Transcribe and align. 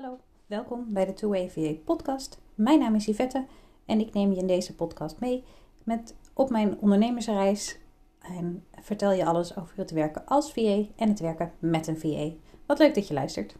Hallo, 0.00 0.18
welkom 0.46 0.86
bij 0.92 1.06
de 1.06 1.12
2 1.12 1.50
VA 1.50 1.72
podcast. 1.84 2.38
Mijn 2.54 2.78
naam 2.78 2.94
is 2.94 3.04
Yvette 3.04 3.46
en 3.86 4.00
ik 4.00 4.12
neem 4.12 4.32
je 4.32 4.40
in 4.40 4.46
deze 4.46 4.74
podcast 4.74 5.20
mee 5.20 5.44
met 5.84 6.14
op 6.32 6.50
mijn 6.50 6.78
ondernemersreis 6.78 7.78
en 8.20 8.64
vertel 8.80 9.12
je 9.12 9.24
alles 9.24 9.56
over 9.56 9.76
het 9.76 9.90
werken 9.90 10.26
als 10.26 10.52
VA 10.52 10.84
en 10.96 11.08
het 11.08 11.20
werken 11.20 11.52
met 11.58 11.86
een 11.86 11.98
VA. 11.98 12.30
Wat 12.66 12.78
leuk 12.78 12.94
dat 12.94 13.08
je 13.08 13.14
luistert. 13.14 13.56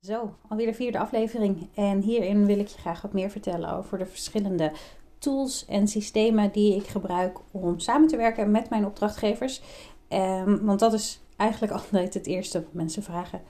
Zo, 0.00 0.36
alweer 0.48 0.66
de 0.66 0.74
vierde 0.74 0.98
aflevering 0.98 1.68
en 1.74 2.00
hierin 2.00 2.46
wil 2.46 2.58
ik 2.58 2.68
je 2.68 2.78
graag 2.78 3.02
wat 3.02 3.12
meer 3.12 3.30
vertellen 3.30 3.72
over 3.72 3.98
de 3.98 4.06
verschillende 4.06 4.72
tools 5.18 5.66
en 5.66 5.88
systemen 5.88 6.52
die 6.52 6.76
ik 6.76 6.86
gebruik 6.86 7.38
om 7.50 7.78
samen 7.78 8.08
te 8.08 8.16
werken 8.16 8.50
met 8.50 8.70
mijn 8.70 8.86
opdrachtgevers. 8.86 9.62
Um, 10.08 10.64
want 10.64 10.80
dat 10.80 10.92
is 10.92 11.20
eigenlijk 11.36 11.72
altijd 11.78 12.14
het 12.14 12.26
eerste 12.26 12.62
wat 12.62 12.72
mensen 12.72 13.02
vragen. 13.02 13.42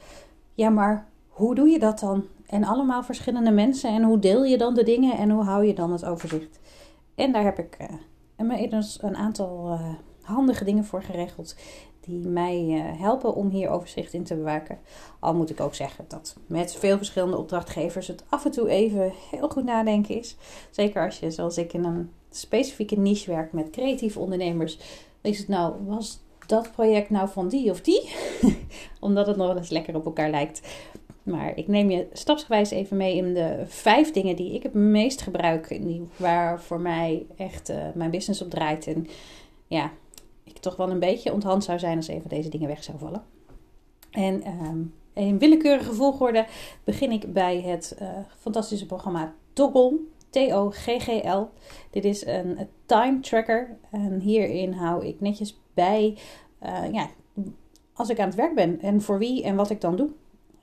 Ja, 0.55 0.71
maar 0.71 1.13
hoe 1.35 1.55
doe 1.55 1.69
je 1.69 1.79
dat 1.79 1.99
dan? 1.99 2.25
En 2.47 2.65
allemaal 2.65 3.03
verschillende 3.03 3.51
mensen. 3.51 3.91
En 3.91 4.03
hoe 4.03 4.19
deel 4.19 4.45
je 4.45 4.59
dan 4.59 4.75
de 4.75 4.83
dingen 4.83 5.17
en 5.17 5.31
hoe 5.31 5.45
hou 5.45 5.65
je 5.65 5.75
dan 5.75 5.93
het 5.93 6.05
overzicht? 6.05 6.61
En 7.15 7.33
daar 7.33 7.45
heb 7.45 7.59
ik 7.59 7.77
uh, 7.81 8.49
een 9.01 9.17
aantal 9.17 9.73
uh, 9.73 9.95
handige 10.23 10.65
dingen 10.65 10.85
voor 10.85 11.03
geregeld. 11.03 11.57
Die 12.01 12.27
mij 12.27 12.65
uh, 12.65 13.01
helpen 13.01 13.35
om 13.35 13.49
hier 13.49 13.69
overzicht 13.69 14.13
in 14.13 14.25
te 14.25 14.35
bewaken. 14.35 14.79
Al 15.19 15.35
moet 15.35 15.51
ik 15.51 15.61
ook 15.61 15.75
zeggen 15.75 16.05
dat 16.09 16.37
met 16.47 16.75
veel 16.75 16.97
verschillende 16.97 17.39
opdrachtgevers 17.39 18.07
het 18.07 18.25
af 18.29 18.45
en 18.45 18.51
toe 18.51 18.69
even 18.69 19.13
heel 19.31 19.49
goed 19.49 19.65
nadenken 19.65 20.19
is. 20.19 20.37
Zeker 20.71 21.05
als 21.05 21.19
je, 21.19 21.31
zoals 21.31 21.59
ik, 21.59 21.73
in 21.73 21.85
een 21.85 22.11
specifieke 22.31 22.99
niche 22.99 23.31
werkt 23.31 23.53
met 23.53 23.71
creatieve 23.71 24.19
ondernemers. 24.19 24.79
Is 25.21 25.39
het 25.39 25.49
nou, 25.49 25.75
was 25.87 26.23
dat 26.47 26.73
project 26.73 27.11
nou 27.11 27.29
van 27.29 27.49
die 27.49 27.71
of 27.71 27.81
die? 27.81 28.11
Omdat 29.01 29.27
het 29.27 29.37
nog 29.37 29.47
wel 29.47 29.57
eens 29.57 29.69
lekker 29.69 29.95
op 29.95 30.05
elkaar 30.05 30.31
lijkt. 30.31 30.61
Maar 31.25 31.57
ik 31.57 31.69
neem 31.69 31.91
je 31.91 32.07
stapsgewijs 32.13 32.71
even 32.71 32.97
mee 32.97 33.17
in 33.17 33.35
de 33.35 33.63
vijf 33.67 34.11
dingen 34.11 34.37
die 34.37 34.55
ik 34.55 34.63
het 34.63 34.75
meest 34.75 35.23
gebruik. 35.23 35.69
Die, 35.69 36.09
waar 36.17 36.61
voor 36.61 36.81
mij 36.81 37.27
echt 37.37 37.71
uh, 37.71 37.77
mijn 37.95 38.11
business 38.11 38.43
op 38.43 38.51
draait. 38.51 38.87
En 38.87 39.07
ja, 39.67 39.93
ik 40.45 40.59
toch 40.59 40.77
wel 40.77 40.91
een 40.91 40.99
beetje 40.99 41.33
onthand 41.33 41.65
zou 41.65 41.79
zijn 41.79 41.97
als 41.97 42.09
een 42.09 42.21
van 42.21 42.31
deze 42.31 42.49
dingen 42.49 42.69
weg 42.69 42.85
zou 42.85 42.99
vallen. 42.99 43.23
En 44.11 44.47
um, 44.47 44.95
in 45.13 45.39
willekeurige 45.39 45.93
volgorde 45.93 46.47
begin 46.85 47.11
ik 47.11 47.33
bij 47.33 47.61
het 47.61 47.97
uh, 48.03 48.09
fantastische 48.39 48.87
programma 48.87 49.35
Toggle. 49.53 49.99
T-O-G-G-L. 50.31 51.43
Dit 51.91 52.05
is 52.05 52.27
een, 52.27 52.59
een 52.61 52.69
time 52.87 53.21
tracker. 53.21 53.77
En 53.91 54.21
hierin 54.21 54.73
hou 54.73 55.07
ik 55.07 55.21
netjes 55.21 55.61
bij 55.75 56.17
uh, 56.63 56.93
ja, 56.93 57.09
als 57.93 58.09
ik 58.09 58.19
aan 58.19 58.27
het 58.27 58.35
werk 58.35 58.55
ben 58.55 58.81
en 58.81 59.03
voor 59.03 59.19
wie 59.19 59.43
en 59.43 59.57
wat 59.57 59.71
ik 59.71 59.81
dan 59.81 59.97
doe. 59.97 60.11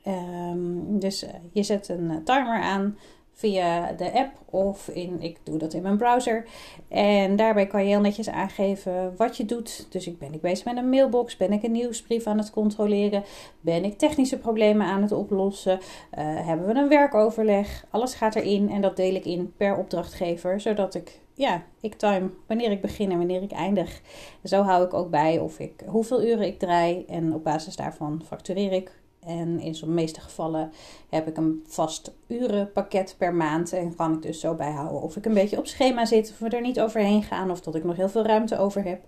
Um, 0.08 1.00
dus 1.00 1.24
uh, 1.24 1.30
je 1.52 1.64
zet 1.64 1.90
een 1.90 2.12
uh, 2.12 2.16
timer 2.24 2.62
aan 2.62 2.98
via 3.34 3.92
de 3.92 4.14
app 4.14 4.32
of 4.50 4.88
in, 4.88 5.22
ik 5.22 5.38
doe 5.44 5.58
dat 5.58 5.74
in 5.74 5.82
mijn 5.82 5.98
browser. 5.98 6.46
En 6.88 7.36
daarbij 7.36 7.68
kan 7.68 7.82
je 7.82 7.88
heel 7.88 8.00
netjes 8.00 8.30
aangeven 8.30 9.14
wat 9.18 9.38
je 9.38 9.46
doet. 9.46 9.88
Dus 9.90 10.08
ik 10.08 10.20
ben 10.20 10.34
ik 10.34 10.42
bezig 10.42 10.66
met 10.66 10.78
een 10.78 10.90
mailbox, 10.90 11.38
ben 11.38 11.52
ik 11.52 11.64
een 11.64 11.72
nieuwsbrief 11.72 12.28
aan 12.28 12.38
het 12.38 12.50
controleren, 12.50 13.24
ben 13.62 13.84
ik 13.84 13.98
technische 13.98 14.38
problemen 14.38 14.88
aan 14.88 15.02
het 15.02 15.12
oplossen, 15.12 15.80
uh, 15.80 16.46
hebben 16.46 16.68
we 16.68 16.74
een 16.74 16.90
werkoverleg. 16.90 17.86
Alles 17.90 18.14
gaat 18.14 18.36
erin 18.36 18.70
en 18.70 18.82
dat 18.82 18.96
deel 18.96 19.16
ik 19.16 19.26
in 19.26 19.54
per 19.58 19.78
opdrachtgever, 19.78 20.62
zodat 20.62 20.96
ik 20.96 21.20
ja, 21.34 21.64
ik 21.80 21.94
time 21.94 22.30
wanneer 22.48 22.72
ik 22.72 22.82
begin 22.82 23.12
en 23.12 23.18
wanneer 23.18 23.42
ik 23.42 23.52
eindig. 23.52 24.02
Zo 24.44 24.62
hou 24.62 24.86
ik 24.86 24.94
ook 24.94 25.10
bij 25.10 25.40
of 25.40 25.60
ik, 25.60 25.84
hoeveel 25.86 26.24
uren 26.24 26.46
ik 26.46 26.60
draai 26.60 27.06
en 27.08 27.34
op 27.34 27.44
basis 27.44 27.76
daarvan 27.76 28.22
factureer 28.26 28.72
ik 28.72 29.01
en 29.26 29.60
in 29.60 29.72
de 29.72 29.88
meeste 29.88 30.22
gevallen 30.22 30.72
heb 31.10 31.28
ik 31.28 31.38
een 31.38 31.64
vast 31.68 32.14
urenpakket 32.28 33.16
per 33.18 33.34
maand. 33.34 33.74
En 33.74 33.96
kan 33.96 34.14
ik 34.14 34.22
dus 34.22 34.40
zo 34.40 34.54
bijhouden 34.54 35.02
of 35.02 35.16
ik 35.16 35.26
een 35.26 35.34
beetje 35.34 35.58
op 35.58 35.68
schema 35.68 36.06
zit, 36.06 36.30
of 36.30 36.40
we 36.40 36.50
er 36.50 36.62
niet 36.62 36.80
overheen 36.80 37.24
gaan, 37.24 37.52
of 37.52 37.62
dat 37.62 37.76
ik 37.76 37.84
nog 37.84 37.96
heel 37.96 38.10
veel 38.10 38.26
ruimte 38.26 38.58
over 38.58 38.84
heb. 38.84 39.04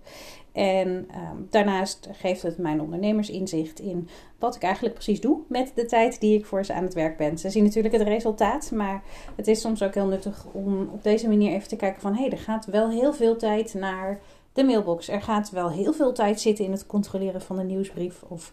En 0.52 0.88
um, 0.88 1.46
daarnaast 1.50 2.08
geeft 2.12 2.42
het 2.42 2.58
mijn 2.58 2.80
ondernemers 2.80 3.30
inzicht 3.30 3.80
in 3.80 4.08
wat 4.38 4.56
ik 4.56 4.62
eigenlijk 4.62 4.94
precies 4.94 5.20
doe 5.20 5.38
met 5.48 5.72
de 5.74 5.84
tijd 5.84 6.20
die 6.20 6.38
ik 6.38 6.46
voor 6.46 6.64
ze 6.64 6.72
aan 6.72 6.82
het 6.82 6.94
werk 6.94 7.16
ben. 7.16 7.38
Ze 7.38 7.50
zien 7.50 7.64
natuurlijk 7.64 7.94
het 7.94 8.08
resultaat, 8.08 8.70
maar 8.70 9.02
het 9.36 9.48
is 9.48 9.60
soms 9.60 9.82
ook 9.82 9.94
heel 9.94 10.06
nuttig 10.06 10.46
om 10.52 10.88
op 10.92 11.02
deze 11.02 11.28
manier 11.28 11.52
even 11.52 11.68
te 11.68 11.76
kijken 11.76 12.00
van 12.00 12.14
hé, 12.14 12.20
hey, 12.20 12.30
er 12.30 12.38
gaat 12.38 12.66
wel 12.66 12.90
heel 12.90 13.12
veel 13.12 13.36
tijd 13.36 13.74
naar 13.74 14.20
de 14.52 14.64
mailbox. 14.64 15.08
Er 15.08 15.22
gaat 15.22 15.50
wel 15.50 15.70
heel 15.70 15.92
veel 15.92 16.12
tijd 16.12 16.40
zitten 16.40 16.64
in 16.64 16.72
het 16.72 16.86
controleren 16.86 17.40
van 17.40 17.56
de 17.56 17.62
nieuwsbrief 17.62 18.22
of 18.28 18.52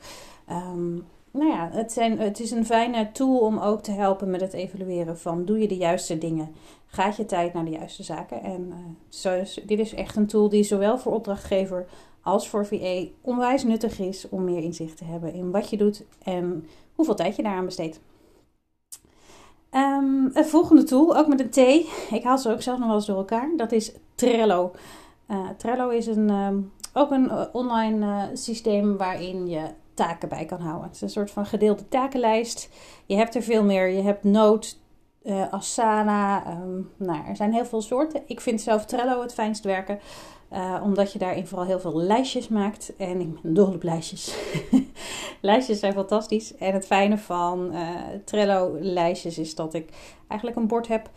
um, 0.50 1.06
nou 1.32 1.50
ja, 1.50 1.70
het, 1.72 1.92
zijn, 1.92 2.20
het 2.20 2.40
is 2.40 2.52
een 2.52 2.66
fijne 2.66 3.12
tool 3.12 3.38
om 3.40 3.58
ook 3.58 3.82
te 3.82 3.92
helpen 3.92 4.30
met 4.30 4.42
het 4.42 4.54
evalueren 4.54 5.18
van 5.18 5.46
doe 5.46 5.60
je 5.60 5.68
de 5.68 5.78
juiste 5.78 6.18
dingen? 6.18 6.56
Gaat 6.86 7.16
je 7.16 7.26
tijd 7.26 7.54
naar 7.54 7.66
de 7.66 7.72
juiste 7.72 8.04
zaken? 8.04 8.44
En 8.44 8.68
uh, 8.68 8.76
zo 9.10 9.44
dit 9.66 9.80
is 9.80 9.94
echt 9.94 10.16
een 10.16 10.28
tool 10.28 10.50
die 10.50 10.64
zowel 10.64 10.98
voor 10.98 11.14
opdrachtgever 11.14 11.88
als 12.22 12.50
voor 12.50 12.66
VA 12.66 13.04
onwijs 13.22 13.64
nuttig 13.64 14.00
is 14.00 14.30
om 14.30 14.44
meer 14.44 14.64
inzicht 14.64 14.98
te 14.98 15.04
hebben 15.04 15.34
in 15.34 15.52
wat 15.52 15.70
je 15.70 15.78
doet 15.78 16.04
en 16.24 16.68
hoeveel 16.96 17.16
tijd 17.16 17.36
je 17.36 17.44
daaraan 17.44 17.66
besteedt. 17.66 18.00
Um, 19.74 20.30
een 20.34 20.46
volgende 20.46 20.84
tool, 20.84 21.18
ook 21.18 21.28
met 21.28 21.40
een 21.40 21.50
T. 21.50 21.58
Ik 22.12 22.24
haal 22.24 22.38
ze 22.38 22.52
ook 22.52 22.62
zelf 22.62 22.78
nog 22.78 22.88
wel 22.88 22.96
eens 22.96 23.06
door 23.06 23.18
elkaar. 23.18 23.52
Dat 23.58 23.72
is 23.72 23.92
Trello. 24.16 24.72
Uh, 25.28 25.50
Trello 25.58 25.90
is 25.90 26.08
een, 26.08 26.30
um, 26.30 26.72
ook 26.94 27.12
een 27.12 27.26
uh, 27.26 27.42
online 27.52 28.30
systeem 28.34 28.98
waarin 28.98 29.48
je 29.48 29.62
taken 29.94 30.30
bij 30.30 30.46
kan 30.46 30.60
houden. 30.60 30.88
Het 30.88 30.96
is 30.96 31.02
een 31.02 31.10
soort 31.10 31.32
van 31.32 31.46
gedeelde 31.46 31.88
takenlijst. 31.88 32.70
Je 33.06 33.16
hebt 33.16 33.36
er 33.36 33.42
veel 33.42 33.64
meer. 33.64 33.88
Je 33.88 34.02
hebt 34.02 34.24
Note, 34.24 34.74
uh, 35.24 35.54
Asana. 35.54 36.44
Um, 36.62 36.90
nou, 36.98 37.28
er 37.28 37.36
zijn 37.36 37.54
heel 37.54 37.66
veel 37.66 37.82
soorten. 37.82 38.22
Ik 38.26 38.42
vind 38.42 38.62
zelf 38.62 38.86
Trello 38.86 39.22
het 39.22 39.34
fijnst 39.34 39.64
werken. 39.64 40.00
Uh, 40.54 40.82
omdat 40.84 41.14
je 41.14 41.20
daarin 41.20 41.48
vooral 41.48 41.68
heel 41.68 41.80
veel 41.80 41.96
lijstjes 41.96 42.48
maakt. 42.48 42.96
En 42.96 43.22
ik 43.22 43.42
ben 43.42 43.54
dol 43.54 43.74
op 43.74 43.84
lijstjes. 43.84 44.36
lijstjes 45.42 45.80
zijn 45.80 45.94
fantastisch. 45.94 46.56
En 46.56 46.74
het 46.74 46.86
fijne 46.86 47.18
van 47.18 47.76
uh, 47.76 47.90
Trello-lijstjes 48.26 49.38
is 49.38 49.56
dat 49.56 49.74
ik 49.74 49.90
eigenlijk 50.28 50.60
een 50.60 50.68
bord 50.68 50.88
heb 50.88 51.10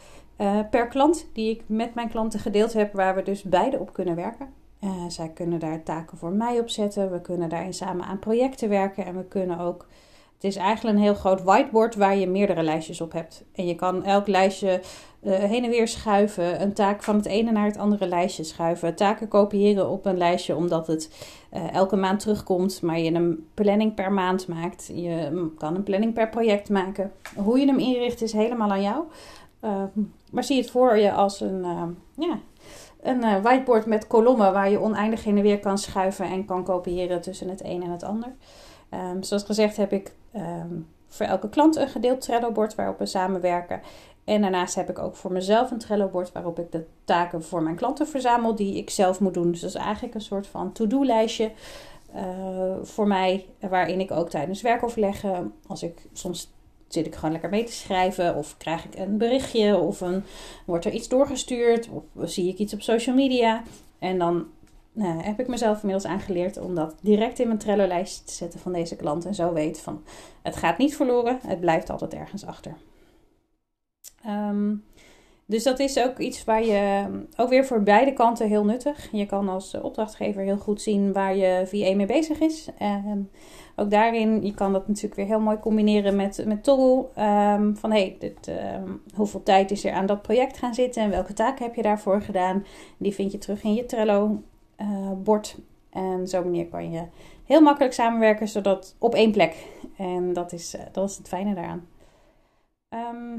per 0.71 0.89
klant. 0.89 1.27
Die 1.33 1.51
ik 1.51 1.63
met 1.67 1.95
mijn 1.95 2.09
klanten 2.09 2.41
gedeeld 2.41 2.73
heb. 2.73 2.93
Waar 2.93 3.15
we 3.15 3.23
dus 3.23 3.43
beide 3.43 3.79
op 3.79 3.93
kunnen 3.93 4.15
werken. 4.15 4.64
Uh, 4.85 4.91
zij 5.09 5.29
kunnen 5.29 5.59
daar 5.59 5.83
taken 5.83 6.19
voor 6.19 6.33
mij 6.33 6.61
op 6.61 6.69
zetten. 6.69 7.11
We 7.11 7.21
kunnen 7.21 7.49
daarin 7.49 7.75
samen 7.75 8.07
aan 8.07 8.19
projecten 8.19 8.69
werken. 8.69 9.05
En 9.05 9.17
we 9.17 9.25
kunnen 9.25 9.59
ook. 9.59 9.87
Het 10.35 10.45
is 10.45 10.57
eigenlijk 10.57 10.97
een 10.97 11.03
heel 11.03 11.15
groot 11.15 11.43
whiteboard 11.43 11.95
waar 11.95 12.17
je 12.17 12.27
meerdere 12.27 12.63
lijstjes 12.63 13.01
op 13.01 13.13
hebt. 13.13 13.45
En 13.55 13.67
je 13.67 13.75
kan 13.75 14.05
elk 14.05 14.27
lijstje 14.27 14.81
uh, 15.23 15.35
heen 15.35 15.65
en 15.65 15.71
weer 15.71 15.89
schuiven. 15.89 16.63
Een 16.63 16.73
taak 16.73 17.03
van 17.03 17.17
het 17.17 17.27
ene 17.27 17.51
naar 17.51 17.67
het 17.67 17.77
andere 17.77 18.07
lijstje 18.07 18.45
schuiven. 18.45 18.95
Taken 18.95 19.29
kopiëren 19.29 19.89
op 19.89 20.07
een 20.07 20.17
lijstje 20.17 20.57
omdat 20.57 20.87
het 20.87 21.11
uh, 21.55 21.75
elke 21.75 21.97
maand 21.97 22.21
terugkomt. 22.21 22.83
Maar 22.83 22.99
je 22.99 23.13
een 23.13 23.47
planning 23.55 23.95
per 23.95 24.13
maand 24.13 24.49
maakt. 24.49 24.91
Je 24.95 25.51
kan 25.59 25.75
een 25.75 25.83
planning 25.83 26.15
per 26.15 26.29
project 26.29 26.69
maken. 26.69 27.13
Hoe 27.37 27.59
je 27.59 27.67
hem 27.67 27.79
inricht 27.79 28.23
is 28.23 28.33
helemaal 28.33 28.71
aan 28.71 28.83
jou. 28.83 29.05
maar 30.31 30.45
zie 30.45 30.61
het 30.61 30.71
voor 30.71 30.97
je 30.97 31.13
als 31.13 31.41
een. 31.41 31.67
ja, 32.17 32.39
een 33.05 33.25
uh, 33.25 33.43
whiteboard 33.43 33.87
met 33.87 34.07
kolommen 34.07 34.53
waar 34.53 34.71
je 34.71 34.81
oneindig 34.81 35.25
heen 35.25 35.37
en 35.37 35.43
weer 35.43 35.61
kan 35.61 35.79
schuiven 35.79 36.27
en 36.27 36.45
kan 36.45 36.65
kopiëren 36.65 37.21
tussen 37.21 37.49
het 37.49 37.65
een 37.65 37.83
en 37.83 37.91
het 37.91 38.03
ander. 38.03 38.35
Um, 38.91 39.23
zoals 39.23 39.43
gezegd 39.43 39.77
heb 39.77 39.93
ik 39.93 40.15
um, 40.37 40.89
voor 41.09 41.27
elke 41.27 41.49
klant 41.49 41.77
een 41.77 41.89
gedeeld 41.89 42.21
Trello-bord 42.21 42.75
waarop 42.75 42.99
we 42.99 43.07
samenwerken. 43.07 43.81
En 44.25 44.41
daarnaast 44.41 44.75
heb 44.75 44.91
ik 44.91 44.99
ook 44.99 45.17
voor 45.17 45.33
mezelf 45.33 45.71
een 45.71 45.79
Trello-bord 45.79 46.33
waarop 46.33 46.59
ik 46.59 46.73
de 46.73 46.85
taken 47.05 47.43
voor 47.43 47.63
mijn 47.63 47.77
klanten 47.77 48.07
verzamel 48.07 48.55
die 48.55 48.77
ik 48.77 48.91
zelf 48.91 49.21
moet 49.21 49.35
doen. 49.35 49.51
Dus 49.51 49.61
dat 49.61 49.71
is 49.71 49.77
eigenlijk 49.77 50.15
een 50.15 50.21
soort 50.21 50.47
van 50.47 50.73
to-do-lijstje 50.73 51.51
uh, 52.15 52.23
voor 52.83 53.07
mij, 53.07 53.47
waarin 53.61 54.01
ik 54.01 54.11
ook 54.11 54.31
tijdens 54.31 54.63
werkoverleggen, 54.63 55.55
als 55.67 55.83
ik 55.83 56.07
soms 56.13 56.54
zit 56.95 57.07
ik 57.07 57.15
gewoon 57.15 57.33
lekker 57.33 57.51
mee 57.51 57.65
te 57.65 57.73
schrijven. 57.73 58.35
Of 58.37 58.57
krijg 58.57 58.85
ik 58.85 58.99
een 58.99 59.19
berichtje. 59.19 59.77
Of 59.77 60.01
een, 60.01 60.25
wordt 60.67 60.85
er 60.85 60.93
iets 60.93 61.09
doorgestuurd. 61.09 61.89
Of 62.15 62.31
zie 62.31 62.49
ik 62.49 62.59
iets 62.59 62.75
op 62.75 62.83
social 62.83 63.17
media. 63.17 63.63
En 63.99 64.19
dan 64.19 64.47
nou, 64.93 65.23
heb 65.23 65.41
ik 65.41 65.49
mezelf 65.49 65.77
inmiddels 65.83 66.13
aangeleerd 66.13 66.59
om 66.59 66.75
dat 66.75 66.95
direct 67.01 67.39
in 67.39 67.47
mijn 67.47 67.59
Trello-lijst 67.59 68.27
te 68.27 68.33
zetten 68.33 68.61
van 68.61 68.73
deze 68.73 68.97
klant. 68.97 69.25
En 69.25 69.35
zo 69.35 69.53
weet 69.53 69.81
van 69.81 70.03
het 70.43 70.57
gaat 70.57 70.79
niet 70.79 70.97
verloren. 70.97 71.39
Het 71.47 71.61
blijft 71.61 71.91
altijd 71.91 72.15
ergens 72.15 72.47
achter. 72.47 72.77
Um, 74.27 74.85
dus 75.47 75.63
dat 75.63 75.79
is 75.79 75.99
ook 75.99 76.19
iets 76.19 76.45
waar 76.45 76.65
je 76.65 77.05
ook 77.37 77.49
weer 77.49 77.65
voor 77.65 77.83
beide 77.83 78.13
kanten 78.13 78.49
heel 78.49 78.65
nuttig. 78.65 79.09
Je 79.13 79.27
kan 79.27 79.49
als 79.49 79.81
opdrachtgever 79.81 80.43
heel 80.43 80.57
goed 80.57 80.83
zien 80.83 81.13
waar 81.13 81.37
je 81.37 81.63
VA 81.67 81.95
mee 81.95 82.07
bezig 82.07 82.41
is. 82.41 82.69
En 82.79 83.31
ook 83.77 83.91
daarin, 83.91 84.43
je 84.43 84.55
kan 84.55 84.73
dat 84.73 84.89
natuurlijk 84.89 85.15
weer 85.15 85.27
heel 85.27 85.41
mooi 85.41 85.59
combineren 85.59 86.17
met, 86.17 86.45
met 86.47 86.65
Toggle. 86.65 87.23
Um, 87.25 87.77
van 87.77 87.91
hey, 87.91 88.17
um, 88.49 89.03
hoeveel 89.15 89.43
tijd 89.43 89.71
is 89.71 89.85
er 89.85 89.93
aan 89.93 90.07
dat 90.07 90.23
project 90.23 90.59
gaan 90.59 90.75
zitten 90.75 91.03
en 91.03 91.11
welke 91.11 91.33
taken 91.33 91.65
heb 91.65 91.75
je 91.75 91.83
daarvoor 91.83 92.23
gedaan? 92.23 92.65
Die 92.97 93.15
vind 93.15 93.33
je 93.33 93.39
terug 93.39 93.63
in 93.63 93.75
je 93.75 93.87
Trello-bord. 93.87 95.57
Uh, 95.59 95.65
en 96.03 96.29
zo 96.29 96.43
manier 96.43 96.67
kan 96.67 96.91
je 96.91 97.03
heel 97.45 97.61
makkelijk 97.61 97.95
samenwerken, 97.95 98.49
zodat 98.49 98.97
op 98.99 99.15
één 99.15 99.33
plek. 99.33 99.67
En 99.97 100.33
dat 100.33 100.53
is, 100.53 100.77
dat 100.93 101.11
is 101.11 101.17
het 101.17 101.29
fijne 101.29 101.55
daaraan. 101.55 101.87
Ehm, 102.89 103.39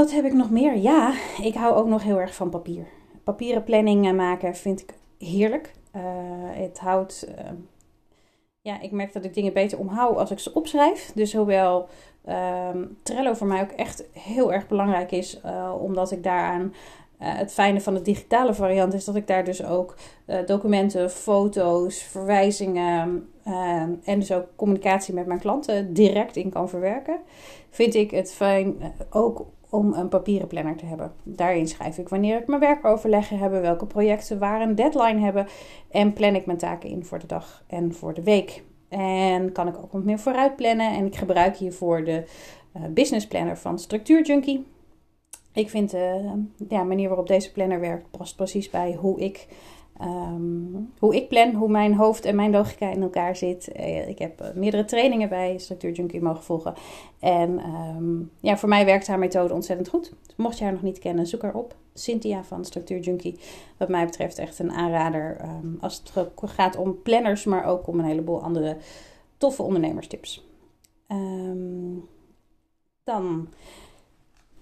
wat 0.00 0.10
heb 0.10 0.24
ik 0.24 0.32
nog 0.32 0.50
meer? 0.50 0.76
Ja, 0.76 1.14
ik 1.42 1.54
hou 1.54 1.74
ook 1.74 1.86
nog 1.86 2.02
heel 2.02 2.20
erg 2.20 2.34
van 2.34 2.50
papier. 2.50 2.86
Papieren 3.24 3.64
planning 3.64 4.12
maken 4.16 4.56
vind 4.56 4.80
ik 4.80 4.94
heerlijk. 5.18 5.72
het 6.52 6.78
houdt 6.78 7.26
ja, 8.60 8.80
ik 8.80 8.90
merk 8.90 9.12
dat 9.12 9.24
ik 9.24 9.34
dingen 9.34 9.52
beter 9.52 9.78
omhoud 9.78 10.16
als 10.16 10.30
ik 10.30 10.38
ze 10.38 10.54
opschrijf. 10.54 11.12
Dus 11.14 11.32
hoewel 11.34 11.88
um, 12.72 12.98
Trello 13.02 13.32
voor 13.32 13.46
mij 13.46 13.62
ook 13.62 13.70
echt 13.70 14.04
heel 14.12 14.52
erg 14.52 14.68
belangrijk 14.68 15.10
is, 15.10 15.40
uh, 15.46 15.74
omdat 15.80 16.10
ik 16.10 16.22
daaraan 16.22 16.62
uh, 16.62 16.68
het 17.18 17.52
fijne 17.52 17.80
van 17.80 17.94
de 17.94 18.02
digitale 18.02 18.54
variant 18.54 18.94
is 18.94 19.04
dat 19.04 19.16
ik 19.16 19.26
daar 19.26 19.44
dus 19.44 19.64
ook 19.64 19.96
documenten, 20.46 21.10
foto's, 21.10 22.02
verwijzingen 22.02 23.28
ehm, 23.44 23.90
en 24.04 24.18
dus 24.18 24.32
ook 24.32 24.46
communicatie 24.56 25.14
met 25.14 25.26
mijn 25.26 25.40
klanten 25.40 25.92
direct 25.92 26.36
in 26.36 26.50
kan 26.50 26.68
verwerken. 26.68 27.18
Vind 27.70 27.94
ik 27.94 28.10
het 28.10 28.32
fijn 28.32 28.94
ook 29.10 29.46
om 29.70 29.92
een 29.92 30.08
papieren 30.08 30.46
planner 30.46 30.76
te 30.76 30.86
hebben. 30.86 31.12
Daarin 31.22 31.68
schrijf 31.68 31.98
ik 31.98 32.08
wanneer 32.08 32.40
ik 32.40 32.46
mijn 32.46 32.60
werkoverleggen 32.60 33.38
heb, 33.38 33.50
welke 33.50 33.86
projecten 33.86 34.38
waar 34.38 34.60
een 34.60 34.74
deadline 34.74 35.20
hebben 35.20 35.46
en 35.90 36.12
plan 36.12 36.34
ik 36.34 36.46
mijn 36.46 36.58
taken 36.58 36.90
in 36.90 37.04
voor 37.04 37.18
de 37.18 37.26
dag 37.26 37.64
en 37.66 37.94
voor 37.94 38.14
de 38.14 38.22
week. 38.22 38.62
En 38.88 39.52
kan 39.52 39.68
ik 39.68 39.76
ook 39.76 39.92
wat 39.92 40.04
meer 40.04 40.18
vooruit 40.18 40.56
plannen 40.56 40.92
en 40.92 41.06
ik 41.06 41.16
gebruik 41.16 41.56
hiervoor 41.56 42.04
de 42.04 42.24
uh, 42.76 42.82
business 42.90 43.26
planner 43.26 43.58
van 43.58 43.78
Structuur 43.78 44.24
Junkie. 44.24 44.66
Ik 45.52 45.70
vind 45.70 45.90
de 45.90 46.20
uh, 46.58 46.68
ja, 46.68 46.82
manier 46.82 47.08
waarop 47.08 47.26
deze 47.26 47.52
planner 47.52 47.80
werkt 47.80 48.10
past 48.10 48.36
precies 48.36 48.70
bij 48.70 48.94
hoe 48.94 49.20
ik 49.20 49.48
Um, 50.02 50.92
hoe 50.98 51.16
ik 51.16 51.28
plan, 51.28 51.54
hoe 51.54 51.68
mijn 51.68 51.94
hoofd 51.94 52.24
en 52.24 52.36
mijn 52.36 52.50
logica 52.50 52.90
in 52.90 53.02
elkaar 53.02 53.36
zit. 53.36 53.70
Uh, 53.76 54.08
ik 54.08 54.18
heb 54.18 54.40
uh, 54.40 54.52
meerdere 54.54 54.84
trainingen 54.84 55.28
bij 55.28 55.58
Structuur 55.58 55.92
Junkie 55.92 56.22
mogen 56.22 56.42
volgen. 56.42 56.74
En 57.18 57.60
um, 57.96 58.30
ja, 58.40 58.56
voor 58.56 58.68
mij 58.68 58.84
werkt 58.84 59.06
haar 59.06 59.18
methode 59.18 59.54
ontzettend 59.54 59.88
goed. 59.88 60.12
mocht 60.36 60.58
je 60.58 60.64
haar 60.64 60.72
nog 60.72 60.82
niet 60.82 60.98
kennen, 60.98 61.26
zoek 61.26 61.42
haar 61.42 61.54
op. 61.54 61.76
Cynthia 61.94 62.44
van 62.44 62.64
Structuur 62.64 63.00
Junkie. 63.00 63.38
Wat 63.76 63.88
mij 63.88 64.04
betreft 64.04 64.38
echt 64.38 64.58
een 64.58 64.72
aanrader 64.72 65.40
um, 65.44 65.78
als 65.80 66.02
het 66.04 66.28
gaat 66.50 66.76
om 66.76 67.02
planners, 67.02 67.44
maar 67.44 67.64
ook 67.64 67.86
om 67.86 67.98
een 67.98 68.04
heleboel 68.04 68.42
andere 68.42 68.76
toffe 69.36 69.62
ondernemerstips. 69.62 70.48
dan 73.04 73.48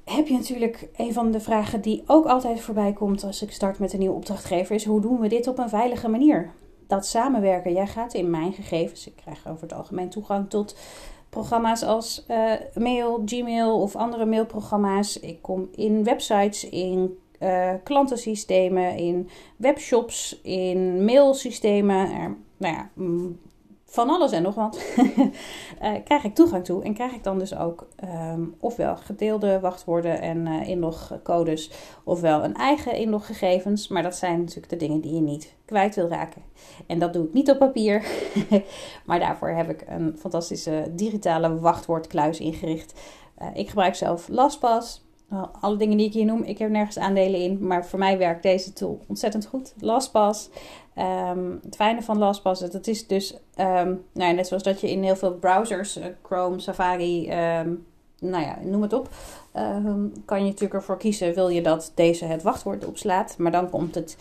heb 0.08 0.26
je 0.26 0.34
natuurlijk 0.34 0.88
een 0.96 1.12
van 1.12 1.31
de 1.31 1.40
vragen 1.40 1.81
die 1.81 2.02
ook 2.06 2.26
altijd 2.26 2.60
voorbij 2.60 2.93
komt 2.93 3.25
als 3.25 3.43
ik 3.43 3.52
start 3.52 3.78
met 3.78 3.93
een 3.93 3.99
nieuwe 3.99 4.14
opdrachtgever, 4.14 4.75
is 4.75 4.84
hoe 4.84 5.00
doen 5.00 5.20
we 5.20 5.28
dit 5.28 5.46
op 5.46 5.58
een 5.58 5.69
veilige 5.69 6.08
manier? 6.08 6.50
Dat 6.87 7.06
samenwerken. 7.06 7.72
Jij 7.72 7.87
gaat 7.87 8.14
in 8.14 8.31
mijn 8.31 8.52
gegevens, 8.52 9.06
ik 9.06 9.16
krijg 9.16 9.49
over 9.49 9.62
het 9.62 9.72
algemeen 9.72 10.08
toegang 10.08 10.50
tot 10.50 10.76
programma's 11.28 11.82
als 11.82 12.25
uh, 12.31 12.52
mail, 12.75 13.22
Gmail 13.25 13.81
of 13.81 13.96
andere 13.96 14.26
mailprogramma's. 14.26 15.20
Ik 15.20 15.43
kom 15.43 15.69
in 15.75 16.05
websites, 16.05 16.69
in 16.69 17.19
uh, 17.40 17.72
klantensystemen, 17.84 18.96
in 18.96 19.28
webshops, 19.56 20.40
in 20.43 21.05
mailsystemen. 21.05 22.12
Er, 22.12 22.37
nou 22.56 22.75
ja, 22.75 22.90
mm, 22.94 23.38
van 23.90 24.11
alles 24.11 24.32
en 24.32 24.43
nog 24.43 24.55
wat, 24.55 24.85
uh, 25.82 25.94
krijg 26.05 26.25
ik 26.25 26.35
toegang 26.35 26.64
toe. 26.64 26.82
En 26.85 26.94
krijg 26.94 27.12
ik 27.12 27.25
dan 27.25 27.38
dus 27.38 27.56
ook 27.56 27.88
um, 28.05 28.55
ofwel 28.61 28.96
gedeelde 28.96 29.61
wachtwoorden 29.61 30.20
en 30.20 30.46
uh, 30.46 30.69
inlogcodes, 30.69 31.70
ofwel 32.05 32.44
een 32.44 32.55
eigen 32.55 32.94
inloggegevens. 32.94 33.88
Maar 33.88 34.02
dat 34.02 34.17
zijn 34.17 34.38
natuurlijk 34.38 34.69
de 34.69 34.76
dingen 34.76 35.00
die 35.00 35.14
je 35.14 35.20
niet 35.20 35.55
kwijt 35.64 35.94
wil 35.94 36.08
raken. 36.08 36.43
En 36.87 36.99
dat 36.99 37.12
doe 37.12 37.25
ik 37.26 37.32
niet 37.32 37.50
op 37.50 37.58
papier, 37.58 38.05
maar 39.06 39.19
daarvoor 39.19 39.49
heb 39.49 39.70
ik 39.70 39.85
een 39.87 40.17
fantastische 40.19 40.91
digitale 40.91 41.58
wachtwoordkluis 41.58 42.41
ingericht. 42.41 43.00
Uh, 43.43 43.49
ik 43.55 43.69
gebruik 43.69 43.94
zelf 43.94 44.29
LastPass. 44.29 45.07
Alle 45.61 45.77
dingen 45.77 45.97
die 45.97 46.07
ik 46.07 46.13
hier 46.13 46.25
noem, 46.25 46.43
ik 46.43 46.59
heb 46.59 46.71
nergens 46.71 46.99
aandelen 46.99 47.41
in, 47.41 47.67
maar 47.67 47.87
voor 47.87 47.99
mij 47.99 48.19
werkt 48.19 48.43
deze 48.43 48.73
tool 48.73 49.01
ontzettend 49.07 49.47
goed. 49.47 49.75
LastPass. 49.81 50.51
Um, 51.31 51.61
het 51.65 51.77
fijne 51.77 52.03
van 52.03 52.19
LastPass, 52.19 52.71
dat 52.71 52.87
is 52.87 53.07
dus, 53.07 53.35
um, 53.35 54.05
nou 54.13 54.29
ja, 54.29 54.31
net 54.31 54.47
zoals 54.47 54.63
dat 54.63 54.81
je 54.81 54.91
in 54.91 55.03
heel 55.03 55.17
veel 55.17 55.35
browsers, 55.35 55.99
uh, 55.99 56.05
Chrome, 56.23 56.61
Safari, 56.61 57.31
um, 57.61 57.87
nou 58.21 58.45
ja, 58.45 58.59
noem 58.63 58.83
het 58.83 58.93
op, 58.93 59.09
kan 60.25 60.39
je 60.39 60.45
natuurlijk 60.45 60.75
ervoor 60.75 60.99
kiezen, 60.99 61.35
wil 61.35 61.49
je 61.49 61.63
dat 61.63 61.93
deze 61.95 62.25
het 62.25 62.43
wachtwoord 62.43 62.87
opslaat. 62.87 63.39
Maar 63.39 63.53
dan 63.53 63.71
komt 63.71 63.95
het 63.95 64.17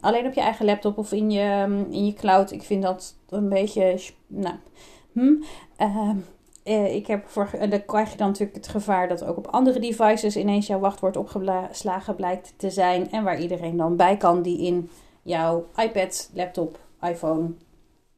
alleen 0.00 0.26
op 0.26 0.32
je 0.32 0.40
eigen 0.40 0.64
laptop 0.64 0.98
of 0.98 1.12
in 1.12 1.30
je, 1.30 1.84
in 1.90 2.06
je 2.06 2.12
cloud. 2.12 2.50
Ik 2.50 2.62
vind 2.62 2.82
dat 2.82 3.14
een 3.28 3.48
beetje, 3.48 4.00
nou, 4.26 4.56
hm, 5.12 5.34
uh, 6.64 6.94
ik 6.94 7.06
heb 7.06 7.28
voor, 7.28 7.50
en 7.58 7.70
dan 7.70 7.84
krijg 7.84 8.10
je 8.10 8.16
dan 8.16 8.26
natuurlijk 8.26 8.56
het 8.56 8.68
gevaar 8.68 9.08
dat 9.08 9.24
ook 9.24 9.36
op 9.36 9.46
andere 9.46 9.80
devices 9.80 10.36
ineens 10.36 10.66
jouw 10.66 10.78
wachtwoord 10.78 11.16
opgeslagen 11.16 12.14
blijkt 12.14 12.54
te 12.56 12.70
zijn. 12.70 13.10
En 13.10 13.24
waar 13.24 13.40
iedereen 13.40 13.76
dan 13.76 13.96
bij 13.96 14.16
kan 14.16 14.42
die 14.42 14.58
in 14.66 14.90
jouw 15.22 15.66
iPad, 15.76 16.30
laptop, 16.34 16.78
iPhone, 17.00 17.50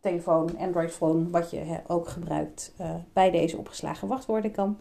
telefoon, 0.00 0.58
Android 0.58 0.93
phone, 0.93 1.31
wat 1.31 1.50
je 1.50 1.81
ook 1.87 2.08
gebruikt, 2.08 2.75
uh, 2.81 2.94
bij 3.12 3.31
deze 3.31 3.56
opgeslagen 3.56 4.08
wachtwoorden 4.08 4.50
kan. 4.50 4.79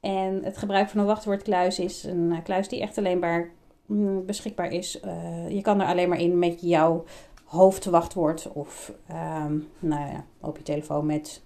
En 0.00 0.44
het 0.44 0.56
gebruik 0.56 0.88
van 0.88 1.00
een 1.00 1.06
wachtwoordkluis 1.06 1.78
is 1.78 2.04
een 2.04 2.42
kluis 2.44 2.68
die 2.68 2.80
echt 2.80 2.98
alleen 2.98 3.18
maar 3.18 3.50
mm, 3.86 4.26
beschikbaar 4.26 4.72
is. 4.72 5.00
Je 5.48 5.60
kan 5.62 5.80
er 5.80 5.86
alleen 5.86 6.08
maar 6.08 6.20
in 6.20 6.38
met 6.38 6.60
jouw 6.60 7.04
hoofdwachtwoord 7.44 8.52
of 8.52 8.92
um, 9.10 9.68
nou 9.78 10.10
ja, 10.10 10.24
op 10.40 10.56
je 10.56 10.62
telefoon 10.62 11.06
met 11.06 11.42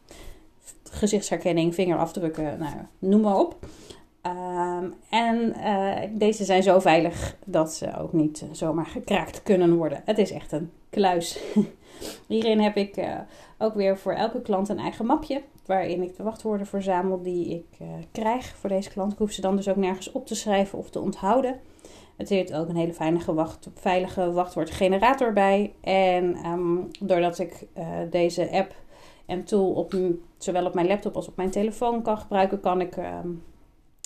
gezichtsherkenning, 0.90 1.74
vingerafdrukken, 1.74 2.58
nou, 2.58 2.74
noem 2.98 3.20
maar 3.20 3.38
op. 3.38 3.56
Um, 4.26 4.94
en 5.10 5.54
uh, 5.56 5.96
deze 6.18 6.44
zijn 6.44 6.62
zo 6.62 6.78
veilig 6.78 7.36
dat 7.44 7.72
ze 7.72 7.98
ook 7.98 8.12
niet 8.12 8.44
zomaar 8.52 8.86
gekraakt 8.86 9.42
kunnen 9.42 9.76
worden. 9.76 10.02
Het 10.04 10.18
is 10.18 10.30
echt 10.30 10.52
een 10.52 10.70
kluis. 10.90 11.38
Hierin 12.26 12.60
heb 12.60 12.76
ik 12.76 12.96
uh, 12.96 13.18
ook 13.58 13.74
weer 13.74 13.98
voor 13.98 14.12
elke 14.12 14.42
klant 14.42 14.68
een 14.68 14.78
eigen 14.78 15.06
mapje. 15.06 15.42
Waarin 15.66 16.02
ik 16.02 16.16
de 16.16 16.22
wachtwoorden 16.22 16.66
verzamel 16.66 17.22
die 17.22 17.48
ik 17.48 17.86
krijg 18.12 18.56
voor 18.56 18.68
deze 18.68 18.90
klant. 18.90 19.12
Ik 19.12 19.18
hoef 19.18 19.32
ze 19.32 19.40
dan 19.40 19.56
dus 19.56 19.68
ook 19.68 19.76
nergens 19.76 20.12
op 20.12 20.26
te 20.26 20.34
schrijven 20.34 20.78
of 20.78 20.90
te 20.90 21.00
onthouden. 21.00 21.60
Het 22.16 22.28
heeft 22.28 22.54
ook 22.54 22.68
een 22.68 22.76
hele 22.76 22.92
veilige, 22.92 23.46
veilige 23.74 24.32
wachtwoordgenerator 24.32 25.32
bij. 25.32 25.72
En 25.80 26.46
um, 26.46 26.88
doordat 27.00 27.38
ik 27.38 27.66
deze 28.10 28.50
app 28.50 28.74
en 29.30 29.44
tool 29.44 29.70
op, 29.70 29.94
zowel 30.38 30.66
op 30.66 30.74
mijn 30.74 30.86
laptop 30.86 31.16
als 31.16 31.28
op 31.28 31.36
mijn 31.36 31.50
telefoon 31.50 32.02
kan 32.02 32.18
gebruiken, 32.18 32.60
kan 32.60 32.80
ik 32.80 32.96
um, 32.96 33.42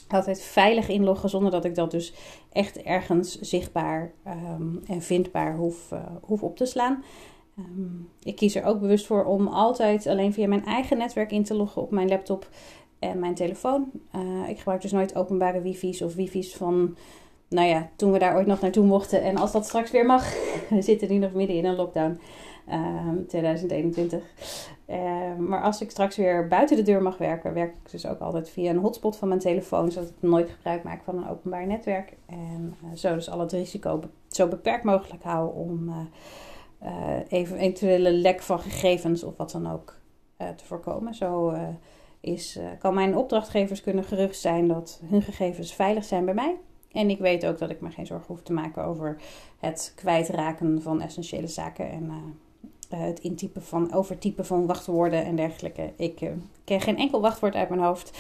altijd 0.08 0.42
veilig 0.42 0.88
inloggen 0.88 1.28
zonder 1.28 1.50
dat 1.50 1.64
ik 1.64 1.75
dat 1.75 1.90
dus 1.90 2.14
echt 2.52 2.82
ergens 2.82 3.40
zichtbaar 3.40 4.12
um, 4.26 4.82
en 4.87 5.02
vindbaar 5.02 5.56
hoef, 5.56 5.92
uh, 5.92 5.98
hoef 6.22 6.42
op 6.42 6.56
te 6.56 6.66
slaan. 6.66 7.04
Um, 7.58 8.08
ik 8.22 8.37
kies 8.37 8.54
er 8.54 8.64
ook 8.64 8.80
bewust 8.80 9.06
voor 9.06 9.25
om 9.25 9.46
altijd 9.46 10.06
alleen 10.06 10.32
via 10.32 10.48
mijn 10.48 10.64
eigen 10.64 10.98
netwerk 10.98 11.32
in 11.32 11.44
te 11.44 11.54
loggen 11.54 11.82
op 11.82 11.90
mijn 11.90 12.08
laptop 12.08 12.48
en 12.98 13.18
mijn 13.18 13.34
telefoon. 13.34 13.90
Uh, 14.14 14.48
ik 14.48 14.58
gebruik 14.58 14.82
dus 14.82 14.92
nooit 14.92 15.16
openbare 15.16 15.60
wifi's 15.60 16.02
of 16.02 16.14
wifi's 16.14 16.54
van, 16.54 16.96
nou 17.48 17.68
ja, 17.68 17.90
toen 17.96 18.12
we 18.12 18.18
daar 18.18 18.37
ooit 18.37 18.46
nog 18.46 18.60
naartoe 18.60 18.87
mochten. 18.87 19.22
En 19.22 19.37
als 19.37 19.52
dat 19.52 19.66
straks 19.66 19.90
weer 19.90 20.06
mag, 20.06 20.34
we 20.70 20.82
zitten 20.82 21.08
nu 21.08 21.18
nog 21.18 21.32
midden 21.32 21.56
in 21.56 21.64
een 21.64 21.76
lockdown. 21.76 22.20
2021. 23.26 24.23
Ehm, 24.87 24.99
ehm, 24.99 25.44
maar 25.49 25.62
als 25.62 25.80
ik 25.80 25.90
straks 25.90 26.16
weer 26.16 26.49
buiten 26.49 26.76
de 26.76 26.83
deur 26.83 27.02
mag 27.02 27.18
werken, 27.18 27.54
werk 27.54 27.75
ik 27.85 27.90
dus 27.90 28.06
ook 28.06 28.18
altijd 28.18 28.50
via 28.50 28.71
een 28.71 28.78
hotspot 28.78 29.16
van 29.16 29.28
mijn 29.28 29.40
telefoon, 29.40 29.92
zodat 29.92 30.09
ik 30.09 30.14
nooit 30.21 30.50
gebruik 30.50 30.83
maak 30.83 31.02
van 31.02 31.16
een 31.16 31.28
openbaar 31.28 31.66
netwerk. 31.66 32.16
En 32.26 32.75
uh, 32.85 32.97
zo 32.97 33.14
dus 33.14 33.30
al 33.30 33.40
het 33.40 33.52
risico 33.52 34.00
zo 34.28 34.49
beperkt 34.49 34.85
mogelijk 34.85 35.23
hou 35.23 35.54
om 35.54 35.88
uh, 35.88 35.97
uh, 36.83 37.18
eventuele 37.28 38.12
lek 38.12 38.42
van 38.42 38.59
gegevens 38.59 39.25
of 39.25 39.37
wat 39.37 39.50
dan 39.50 39.73
ook 39.73 39.97
te 40.56 40.64
voorkomen. 40.64 41.14
Zo 41.14 41.54
is, 42.21 42.59
kan 42.78 42.94
mijn 42.94 43.16
opdrachtgevers 43.16 43.80
kunnen 43.80 44.04
gerust 44.04 44.40
zijn 44.40 44.68
dat 44.68 45.00
hun 45.04 45.23
gegevens 45.23 45.75
veilig 45.75 46.04
zijn 46.04 46.25
bij 46.25 46.35
mij. 46.35 46.56
En 46.92 47.11
ik 47.11 47.18
weet 47.18 47.47
ook 47.47 47.59
dat 47.59 47.71
ik 47.71 47.80
me 47.80 47.90
geen 47.90 48.06
zorgen 48.06 48.26
hoef 48.26 48.42
te 48.42 48.52
maken 48.52 48.85
over 48.85 49.16
het 49.59 49.92
kwijtraken 49.97 50.83
van 50.83 51.00
essentiële 51.00 51.47
zaken 51.47 51.90
en 51.90 52.11
het 52.88 53.20
intypen 53.20 53.62
van, 53.62 53.92
overtypen 53.92 54.46
van 54.46 54.66
wachtwoorden 54.66 55.24
en 55.24 55.36
dergelijke. 55.36 55.92
Ik 55.96 56.20
uh, 56.20 56.30
ken 56.64 56.80
geen 56.80 56.98
enkel 56.98 57.20
wachtwoord 57.20 57.54
uit 57.54 57.68
mijn 57.68 57.80
hoofd. 57.80 58.18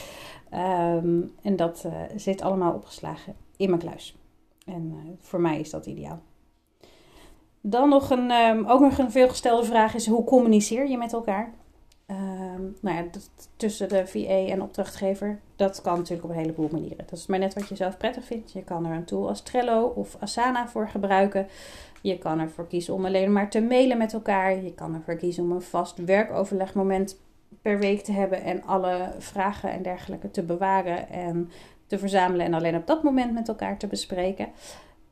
Um, 0.52 1.34
en 1.42 1.56
dat 1.56 1.82
uh, 1.86 1.92
zit 2.16 2.42
allemaal 2.42 2.74
opgeslagen 2.74 3.34
in 3.56 3.68
mijn 3.68 3.80
kluis. 3.80 4.16
En 4.66 5.18
voor 5.20 5.40
mij 5.40 5.60
is 5.60 5.70
dat 5.70 5.86
ideaal. 5.86 6.20
Dan 7.60 7.88
nog 7.88 8.10
een, 8.10 8.30
um, 8.30 8.66
ook 8.66 8.80
nog 8.80 8.98
een 8.98 9.10
veelgestelde 9.10 9.64
vraag 9.66 9.94
is: 9.94 10.06
hoe 10.06 10.24
communiceer 10.24 10.88
je 10.88 10.98
met 10.98 11.12
elkaar? 11.12 11.52
Um, 12.06 12.76
nou 12.80 12.96
ja, 12.96 13.04
tussen 13.56 13.88
de 13.88 14.06
VA 14.06 14.52
en 14.52 14.62
opdrachtgever. 14.62 15.40
Dat 15.56 15.80
kan 15.80 15.96
natuurlijk 15.96 16.24
op 16.24 16.30
een 16.30 16.40
heleboel 16.40 16.68
manieren. 16.72 17.04
Dat 17.06 17.18
is 17.18 17.26
maar 17.26 17.38
net 17.38 17.54
wat 17.54 17.68
je 17.68 17.76
zelf 17.76 17.96
prettig 17.96 18.24
vindt. 18.24 18.52
Je 18.52 18.62
kan 18.62 18.86
er 18.86 18.96
een 18.96 19.04
tool 19.04 19.28
als 19.28 19.42
Trello 19.42 19.84
of 19.84 20.16
Asana 20.20 20.68
voor 20.68 20.88
gebruiken. 20.88 21.46
Je 22.04 22.18
kan 22.18 22.38
ervoor 22.38 22.66
kiezen 22.66 22.94
om 22.94 23.04
alleen 23.04 23.32
maar 23.32 23.50
te 23.50 23.60
mailen 23.60 23.98
met 23.98 24.12
elkaar. 24.12 24.62
Je 24.62 24.74
kan 24.74 24.94
ervoor 24.94 25.16
kiezen 25.16 25.44
om 25.44 25.52
een 25.52 25.62
vast 25.62 26.04
werkoverlegmoment 26.04 27.20
per 27.62 27.78
week 27.78 28.00
te 28.00 28.12
hebben 28.12 28.42
en 28.42 28.62
alle 28.62 29.12
vragen 29.18 29.70
en 29.70 29.82
dergelijke 29.82 30.30
te 30.30 30.42
bewaren 30.42 31.08
en 31.08 31.50
te 31.86 31.98
verzamelen 31.98 32.46
en 32.46 32.54
alleen 32.54 32.76
op 32.76 32.86
dat 32.86 33.02
moment 33.02 33.32
met 33.32 33.48
elkaar 33.48 33.78
te 33.78 33.86
bespreken. 33.86 34.48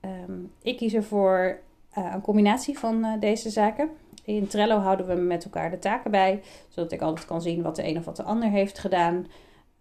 Ehm, 0.00 0.32
ik 0.62 0.76
kies 0.76 0.94
ervoor 0.94 1.58
uh, 1.98 2.10
een 2.14 2.20
combinatie 2.20 2.78
van 2.78 3.04
uh, 3.04 3.20
deze 3.20 3.50
zaken. 3.50 3.90
In 4.24 4.46
Trello 4.46 4.78
houden 4.78 5.06
we 5.06 5.14
met 5.14 5.44
elkaar 5.44 5.70
de 5.70 5.78
taken 5.78 6.10
bij, 6.10 6.42
zodat 6.68 6.92
ik 6.92 7.00
altijd 7.00 7.26
kan 7.26 7.42
zien 7.42 7.62
wat 7.62 7.76
de 7.76 7.88
een 7.88 7.96
of 7.96 8.04
wat 8.04 8.16
de 8.16 8.22
ander 8.22 8.48
heeft 8.48 8.78
gedaan. 8.78 9.26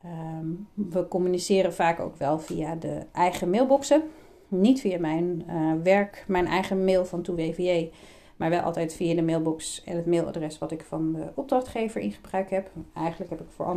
Um, 0.05 0.67
we 0.73 1.07
communiceren 1.07 1.73
vaak 1.73 1.99
ook 1.99 2.15
wel 2.15 2.39
via 2.39 2.75
de 2.75 3.05
eigen 3.11 3.49
mailboxen. 3.49 4.03
Niet 4.51 4.79
via 4.79 4.99
mijn 4.99 5.43
uh, 5.47 5.73
werk, 5.83 6.25
mijn 6.27 6.47
eigen 6.47 6.83
mail 6.85 7.05
van 7.05 7.21
ToeWVA, 7.21 7.87
maar 8.35 8.49
wel 8.49 8.61
altijd 8.61 8.93
via 8.93 9.15
de 9.15 9.21
mailbox 9.21 9.83
en 9.83 9.95
het 9.95 10.05
mailadres 10.05 10.57
wat 10.57 10.71
ik 10.71 10.83
van 10.83 11.13
de 11.13 11.31
opdrachtgever 11.35 12.01
in 12.01 12.11
gebruik 12.11 12.49
heb. 12.49 12.69
Eigenlijk 12.93 13.29
heb 13.29 13.41
ik 13.41 13.49
voor 13.55 13.75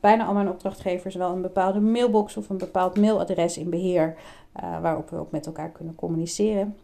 bijna 0.00 0.26
al 0.26 0.34
mijn 0.34 0.48
opdrachtgevers 0.48 1.14
wel 1.14 1.32
een 1.32 1.42
bepaalde 1.42 1.80
mailbox 1.80 2.36
of 2.36 2.48
een 2.48 2.58
bepaald 2.58 2.96
mailadres 2.96 3.58
in 3.58 3.70
beheer, 3.70 4.16
uh, 4.62 4.80
waarop 4.80 5.10
we 5.10 5.16
ook 5.16 5.30
met 5.30 5.46
elkaar 5.46 5.70
kunnen 5.70 5.94
communiceren. 5.94 6.76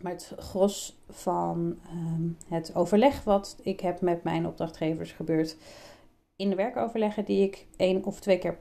Maar 0.00 0.12
het 0.12 0.32
gros 0.38 0.98
van 1.10 1.78
um, 1.92 2.36
het 2.48 2.74
overleg 2.74 3.24
wat 3.24 3.56
ik 3.62 3.80
heb 3.80 4.00
met 4.00 4.22
mijn 4.22 4.46
opdrachtgevers 4.46 5.12
gebeurt 5.12 5.56
in 6.36 6.50
de 6.50 6.56
werkoverleggen 6.56 7.24
die 7.24 7.42
ik 7.42 7.66
één 7.76 8.04
of 8.04 8.20
twee 8.20 8.38
keer, 8.38 8.58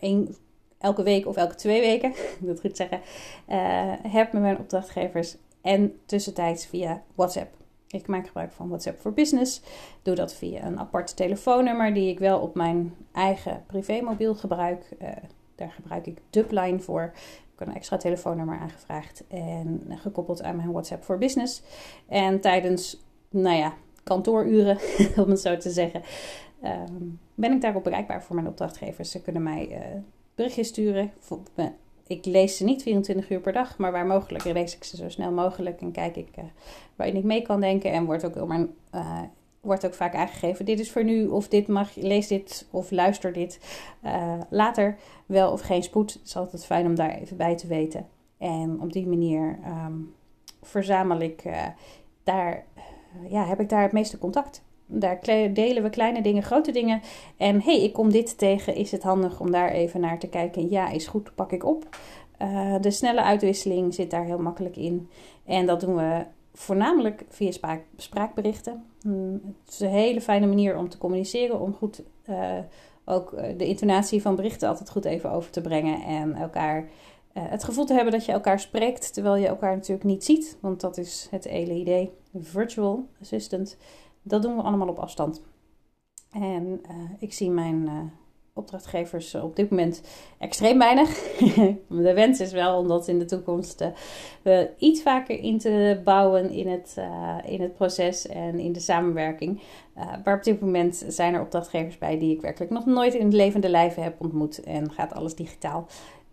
één, 0.00 0.36
elke 0.82 1.02
week 1.02 1.26
of 1.26 1.36
elke 1.36 1.54
twee 1.54 1.80
weken, 1.80 2.10
ik 2.34 2.36
moet 2.40 2.48
het 2.48 2.60
goed 2.60 2.76
zeggen, 2.76 3.00
uh, 3.48 3.92
heb 4.12 4.32
met 4.32 4.42
mijn 4.42 4.58
opdrachtgevers 4.58 5.36
en 5.60 6.00
tussentijds 6.06 6.66
via 6.66 7.02
WhatsApp. 7.14 7.54
Ik 7.88 8.06
maak 8.06 8.26
gebruik 8.26 8.52
van 8.52 8.68
WhatsApp 8.68 9.00
voor 9.00 9.12
Business. 9.12 9.62
Doe 10.02 10.14
dat 10.14 10.34
via 10.34 10.64
een 10.64 10.78
apart 10.78 11.16
telefoonnummer 11.16 11.94
die 11.94 12.10
ik 12.10 12.18
wel 12.18 12.40
op 12.40 12.54
mijn 12.54 12.94
eigen 13.12 13.62
privémobiel 13.66 14.34
gebruik. 14.34 14.84
Uh, 15.02 15.08
daar 15.54 15.70
gebruik 15.70 16.06
ik 16.06 16.18
Dubline 16.30 16.78
voor 16.78 17.12
een 17.66 17.74
extra 17.74 17.96
telefoonnummer 17.96 18.58
aangevraagd 18.58 19.24
en 19.28 19.82
gekoppeld 19.88 20.42
aan 20.42 20.56
mijn 20.56 20.72
WhatsApp 20.72 21.04
voor 21.04 21.18
Business. 21.18 21.62
En 22.08 22.40
tijdens, 22.40 23.02
nou 23.28 23.56
ja, 23.56 23.74
kantooruren, 24.02 24.78
om 25.24 25.30
het 25.30 25.40
zo 25.40 25.56
te 25.56 25.70
zeggen, 25.70 26.02
ehm, 26.62 27.02
ben 27.34 27.52
ik 27.52 27.60
daarop 27.60 27.84
bereikbaar 27.84 28.22
voor 28.22 28.34
mijn 28.34 28.48
opdrachtgevers. 28.48 29.10
Ze 29.10 29.22
kunnen 29.22 29.42
mij 29.42 29.68
uh, 29.70 30.02
berichtjes 30.42 30.68
sturen. 30.68 31.12
Ik 32.06 32.24
lees 32.24 32.56
ze 32.56 32.64
niet 32.64 32.82
24 32.82 33.30
uur 33.30 33.40
per 33.40 33.52
dag, 33.52 33.78
maar 33.78 33.92
waar 33.92 34.06
mogelijk 34.06 34.44
lees 34.44 34.76
ik 34.76 34.84
ze 34.84 34.96
zo 34.96 35.08
snel 35.08 35.32
mogelijk 35.32 35.80
en 35.80 35.92
kijk 35.92 36.16
ik 36.16 36.28
uh, 36.38 36.44
waarin 36.96 37.16
ik 37.16 37.24
mee 37.24 37.42
kan 37.42 37.60
denken. 37.60 37.92
En 37.92 38.04
wordt 38.04 38.24
ook 38.24 38.68
wordt 39.60 39.86
ook 39.86 39.94
vaak 39.94 40.14
aangegeven: 40.14 40.64
dit 40.64 40.80
is 40.80 40.90
voor 40.90 41.04
nu, 41.04 41.26
of 41.26 41.48
dit 41.48 41.68
mag, 41.68 41.94
lees 41.94 42.26
dit 42.26 42.66
of 42.70 42.90
luister 42.90 43.32
dit. 43.32 43.60
Uh, 44.04 44.40
later 44.50 44.96
wel 45.26 45.52
of 45.52 45.60
geen 45.60 45.82
spoed. 45.82 46.12
Het 46.12 46.26
is 46.26 46.36
altijd 46.36 46.64
fijn 46.64 46.86
om 46.86 46.94
daar 46.94 47.10
even 47.10 47.36
bij 47.36 47.56
te 47.56 47.66
weten. 47.66 48.06
En 48.38 48.80
op 48.80 48.92
die 48.92 49.06
manier 49.06 49.58
um, 49.66 50.14
verzamel 50.62 51.20
ik 51.20 51.42
daar, 52.24 52.64
ja, 53.28 53.46
heb 53.46 53.60
ik 53.60 53.68
daar 53.68 53.82
het 53.82 53.92
meeste 53.92 54.18
contact. 54.18 54.62
Daar 54.92 55.20
delen 55.52 55.82
we 55.82 55.90
kleine 55.90 56.22
dingen, 56.22 56.42
grote 56.42 56.72
dingen. 56.72 57.00
En 57.36 57.62
hey, 57.62 57.82
ik 57.82 57.92
kom 57.92 58.10
dit 58.10 58.38
tegen. 58.38 58.74
Is 58.74 58.92
het 58.92 59.02
handig 59.02 59.40
om 59.40 59.50
daar 59.50 59.70
even 59.70 60.00
naar 60.00 60.18
te 60.18 60.28
kijken? 60.28 60.70
Ja, 60.70 60.90
is 60.90 61.06
goed, 61.06 61.34
pak 61.34 61.52
ik 61.52 61.64
op. 61.64 61.96
de 62.80 62.90
snelle 62.90 63.22
uitwisseling 63.22 63.94
zit 63.94 64.10
daar 64.10 64.24
heel 64.24 64.38
makkelijk 64.38 64.76
in. 64.76 65.08
En 65.44 65.66
dat 65.66 65.80
doen 65.80 65.96
we 65.96 66.24
voornamelijk 66.54 67.24
via 67.28 67.50
spraak, 67.50 67.84
spraakberichten. 67.96 68.84
Hmm, 69.02 69.40
het 69.64 69.72
is 69.72 69.80
een 69.80 69.88
hele 69.88 70.20
fijne 70.20 70.46
manier 70.46 70.76
om 70.76 70.88
te 70.88 70.98
communiceren, 70.98 71.60
om 71.60 71.74
goed 71.74 72.02
uh, 72.28 72.58
ook 73.04 73.32
eh, 73.32 73.58
de 73.58 73.66
intonatie 73.66 74.22
van 74.22 74.36
berichten 74.36 74.68
altijd 74.68 74.90
goed 74.90 75.04
even 75.04 75.30
over 75.30 75.50
te 75.50 75.60
brengen 75.60 76.02
en 76.02 76.34
elkaar 76.34 76.88
het 77.32 77.64
gevoel 77.64 77.84
te 77.84 77.94
hebben 77.94 78.12
dat 78.12 78.24
je 78.24 78.32
elkaar 78.32 78.60
spreekt, 78.60 79.14
terwijl 79.14 79.36
je 79.36 79.46
elkaar 79.46 79.74
natuurlijk 79.74 80.04
niet 80.04 80.24
ziet, 80.24 80.58
want 80.60 80.80
dat 80.80 80.98
is 80.98 81.28
het 81.30 81.44
hele 81.44 81.72
idee. 81.72 82.10
Virtual 82.38 83.06
assistant, 83.20 83.76
dat 84.22 84.42
doen 84.42 84.56
we 84.56 84.62
allemaal 84.62 84.88
op 84.88 84.98
afstand. 84.98 85.42
En 86.30 86.80
ik 87.18 87.32
zie 87.32 87.50
mijn 87.50 88.10
opdrachtgevers 88.54 89.34
op 89.34 89.56
dit 89.56 89.70
moment 89.70 90.02
extreem 90.38 90.78
weinig. 90.78 91.08
de 91.88 92.12
wens 92.14 92.40
is 92.40 92.52
wel 92.52 92.78
om 92.78 92.88
dat 92.88 93.08
in 93.08 93.18
de 93.18 93.24
toekomst 93.24 93.84
uh, 94.42 94.60
iets 94.78 95.02
vaker 95.02 95.38
in 95.38 95.58
te 95.58 96.00
bouwen 96.04 96.50
in 96.50 96.68
het, 96.68 96.96
in 97.44 97.60
het 97.60 97.74
proces 97.74 98.26
en 98.26 98.58
in 98.58 98.72
de 98.72 98.80
samenwerking. 98.80 99.60
Maar 100.24 100.36
op 100.36 100.42
dit 100.42 100.60
moment 100.60 101.04
zijn 101.08 101.34
er 101.34 101.40
opdrachtgevers 101.40 101.98
bij 101.98 102.18
die 102.18 102.34
ik 102.34 102.40
werkelijk 102.40 102.72
nog 102.72 102.86
nooit 102.86 103.14
in 103.14 103.24
het 103.24 103.34
levende 103.34 103.68
lijven 103.68 104.02
heb 104.02 104.20
ontmoet 104.20 104.62
en 104.62 104.92
gaat 104.92 105.14
alles 105.14 105.34
digitaal. 105.34 105.86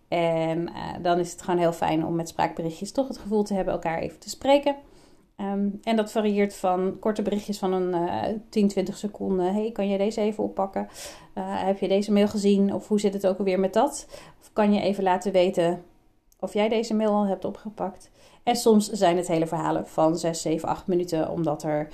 En 0.08 0.68
dan 1.02 1.18
is 1.18 1.32
het 1.32 1.42
gewoon 1.42 1.60
heel 1.60 1.72
fijn 1.72 2.06
om 2.06 2.14
met 2.14 2.28
spraakberichtjes 2.28 2.92
toch 2.92 3.08
het 3.08 3.18
gevoel 3.18 3.42
te 3.42 3.54
hebben 3.54 3.74
elkaar 3.74 3.98
even 3.98 4.18
te 4.18 4.28
spreken. 4.28 4.76
Um, 5.40 5.78
en 5.82 5.96
dat 5.96 6.12
varieert 6.12 6.54
van 6.54 6.96
korte 6.98 7.22
berichtjes 7.22 7.58
van 7.58 7.72
een 7.72 8.02
uh, 8.02 8.38
10, 8.48 8.68
20 8.68 8.96
seconden. 8.96 9.54
hey, 9.54 9.70
kan 9.72 9.88
je 9.88 9.98
deze 9.98 10.20
even 10.20 10.44
oppakken? 10.44 10.88
Uh, 11.34 11.44
heb 11.64 11.78
je 11.78 11.88
deze 11.88 12.12
mail 12.12 12.28
gezien? 12.28 12.74
Of 12.74 12.88
hoe 12.88 13.00
zit 13.00 13.12
het 13.12 13.26
ook 13.26 13.38
alweer 13.38 13.60
met 13.60 13.72
dat? 13.72 14.06
Of 14.40 14.50
kan 14.52 14.72
je 14.72 14.80
even 14.80 15.02
laten 15.02 15.32
weten 15.32 15.82
of 16.40 16.52
jij 16.52 16.68
deze 16.68 16.94
mail 16.94 17.12
al 17.12 17.26
hebt 17.26 17.44
opgepakt? 17.44 18.10
En 18.42 18.56
soms 18.56 18.90
zijn 18.90 19.16
het 19.16 19.28
hele 19.28 19.46
verhalen 19.46 19.86
van 19.86 20.16
6, 20.16 20.40
7, 20.40 20.68
8 20.68 20.86
minuten, 20.86 21.30
omdat 21.30 21.62
er 21.62 21.88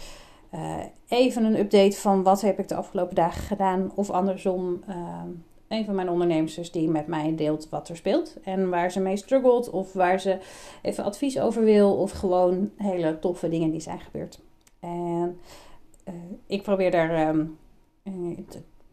uh, 0.54 0.76
even 1.08 1.44
een 1.44 1.58
update 1.58 1.96
van 1.96 2.22
wat 2.22 2.40
heb 2.40 2.58
ik 2.58 2.68
de 2.68 2.74
afgelopen 2.74 3.14
dagen 3.14 3.42
gedaan, 3.42 3.92
of 3.94 4.10
andersom 4.10 4.82
ehm, 4.86 5.28
een 5.68 5.84
van 5.84 5.94
mijn 5.94 6.10
ondernemers 6.10 6.70
die 6.70 6.88
met 6.88 7.06
mij 7.06 7.34
deelt 7.34 7.68
wat 7.68 7.88
er 7.88 7.96
speelt 7.96 8.40
en 8.42 8.68
waar 8.68 8.90
ze 8.90 9.00
mee 9.00 9.16
struggelt 9.16 9.70
of 9.70 9.92
waar 9.92 10.20
ze 10.20 10.38
even 10.82 11.04
advies 11.04 11.40
over 11.40 11.64
wil 11.64 11.96
of 11.96 12.10
gewoon 12.10 12.70
hele 12.76 13.18
toffe 13.18 13.48
dingen 13.48 13.70
die 13.70 13.80
zijn 13.80 14.00
gebeurd. 14.00 14.40
En 14.80 15.40
uh, 16.08 16.14
ik 16.46 16.62
probeer 16.62 16.90
daar, 16.90 17.28
um, 17.28 17.58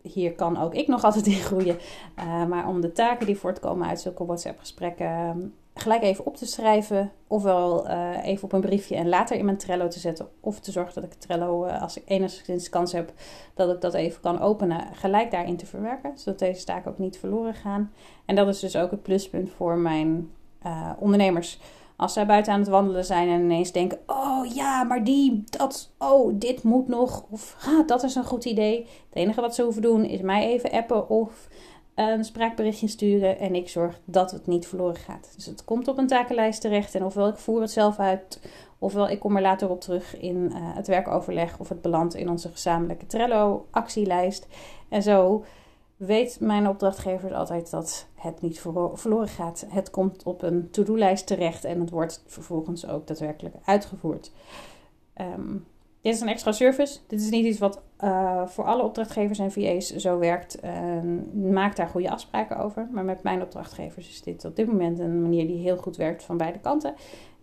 hier 0.02 0.34
kan 0.34 0.58
ook 0.58 0.74
ik 0.74 0.88
nog 0.88 1.04
altijd 1.06 1.28
in 1.28 1.34
groeien, 1.34 1.78
uh, 2.20 2.46
maar 2.46 2.68
om 2.68 2.82
de 2.82 2.92
taken 2.92 3.26
die 3.26 3.38
voortkomen 3.38 3.88
uit 3.88 4.02
zulke 4.02 4.26
WhatsApp 4.26 4.60
gesprekken 4.60 5.54
gelijk 5.74 6.04
even 6.04 6.26
op 6.26 6.38
te 6.38 6.46
schrijven. 6.46 7.12
Ofwel 7.28 7.90
uh, 7.90 8.26
even 8.26 8.44
op 8.44 8.54
een 8.54 8.62
briefje 8.62 8.96
en 8.96 9.10
later 9.10 9.38
in 9.38 9.46
mijn 9.46 9.58
Trello 9.58 9.88
te 9.88 10.00
zetten. 10.00 10.28
Of 10.40 10.60
te 10.60 10.72
zorgen 10.72 10.94
dat 10.94 11.04
ik 11.04 11.14
Trello, 11.14 11.66
uh, 11.66 11.82
als 11.82 11.98
ik 11.98 12.04
enigszins 12.06 12.70
kans 12.70 12.92
heb, 12.92 13.14
dat 13.54 13.70
ik 13.70 13.82
dat 13.82 13.94
even 13.94 14.22
kan 14.22 14.40
openen, 14.40 14.88
gelijk 14.94 15.32
daarin 15.32 15.58
te 15.58 15.66
verwerken. 15.66 16.18
Zodat 16.18 16.40
deze 16.40 16.66
taken 16.66 16.92
ook 16.92 16.98
niet 16.98 17.18
verloren 17.18 17.54
gaan. 17.54 17.92
En 18.26 18.36
dat 18.36 18.48
is 18.48 18.60
dus 18.60 18.76
ook 18.76 18.92
het 18.92 19.04
pluspunt 19.04 19.50
voor 19.50 19.78
mijn 19.78 20.32
uh, 20.66 20.90
ondernemers. 21.00 21.60
Als 21.96 22.14
zij 22.14 22.26
buiten 22.26 22.54
aan 22.54 22.60
het 22.60 22.70
wandelen 22.70 23.06
zijn 23.06 23.30
en 23.30 23.42
ineens 23.42 23.72
denken: 23.72 24.00
Oh 24.06 24.54
ja, 24.54 24.84
maar 24.84 25.04
die, 25.04 25.44
dat, 25.50 25.92
oh, 25.98 26.34
dit 26.36 26.64
moet 26.64 26.88
nog. 26.88 27.26
Of 27.30 27.56
ah, 27.66 27.88
dat 27.88 28.04
is 28.04 28.16
een 28.16 28.26
goed 28.26 28.46
idee. 28.46 28.80
Het 28.80 29.16
enige 29.16 29.42
wat 29.42 29.56
ze 29.56 29.64
hoeven 29.64 29.82
doen 29.82 30.06
is 30.06 30.22
mij 30.22 30.48
even 30.48 30.72
appen 30.72 31.10
of 31.10 31.48
een 31.96 32.24
spraakberichtje 32.24 32.88
sturen 32.88 33.40
en 33.40 33.56
ik 33.56 33.70
zorg 33.70 34.00
dat 34.06 34.32
het 34.32 34.48
niet 34.48 34.68
verloren 34.68 34.96
gaat. 34.96 35.32
Dus 35.36 35.46
het 35.46 35.66
komt 35.66 35.88
op 35.88 35.98
een 35.98 36.08
takenlijst 36.08 36.62
terecht 36.62 36.96
en 36.96 37.06
ofwel 37.06 37.28
ik 37.28 37.38
voer 37.38 37.62
het 37.62 37.72
zelf 37.72 38.00
uit, 38.00 38.40
ofwel 38.80 39.10
ik 39.10 39.20
kom 39.20 39.36
er 39.36 39.42
later 39.42 39.70
op 39.70 39.82
terug 39.82 40.20
in 40.20 40.36
uh, 40.36 40.76
het 40.76 40.88
werkoverleg 40.88 41.60
of 41.60 41.70
het 41.70 41.82
belandt 41.82 42.16
in 42.16 42.30
onze 42.30 42.50
gezamenlijke 42.50 43.06
Trello-actielijst. 43.06 44.48
En 44.90 45.04
zo 45.04 45.44
weet 45.98 46.40
mijn 46.40 46.68
opdrachtgever 46.68 47.34
altijd 47.34 47.70
dat 47.70 48.08
het 48.16 48.42
niet 48.42 48.60
verloren 48.94 49.28
gaat. 49.28 49.66
Het 49.68 49.90
komt 49.90 50.24
op 50.24 50.42
een 50.42 50.70
to-do-lijst 50.72 51.28
terecht 51.28 51.66
en 51.66 51.80
het 51.80 51.90
wordt 51.90 52.24
vervolgens 52.28 52.88
ook 52.88 53.08
daadwerkelijk 53.08 53.56
uitgevoerd. 53.66 54.32
Um, 55.22 55.66
dit 56.02 56.14
is 56.14 56.22
een 56.22 56.28
extra 56.28 56.52
service. 56.52 57.00
Dit 57.08 57.22
is 57.22 57.30
niet 57.30 57.46
iets 57.46 57.60
wat 57.60 57.82
uh, 58.04 58.48
voor 58.48 58.64
alle 58.64 58.84
opdrachtgevers 58.84 59.40
en 59.40 59.52
VA's 59.52 59.96
zo 59.96 60.18
werkt. 60.18 60.58
Uh, 60.64 61.52
maak 61.52 61.76
daar 61.76 61.88
goede 61.88 62.10
afspraken 62.10 62.58
over. 62.58 62.88
Maar 62.92 63.04
met 63.04 63.24
mijn 63.24 63.42
opdrachtgevers 63.42 64.10
is 64.10 64.22
dit 64.22 64.46
op 64.46 64.56
dit 64.56 64.68
moment 64.68 65.00
een 65.00 65.22
manier 65.22 65.48
die 65.48 65.58
heel 65.58 65.78
goed 65.78 65.96
werkt 65.96 66.24
van 66.24 66.38
beide 66.38 66.60
kanten. 66.60 66.94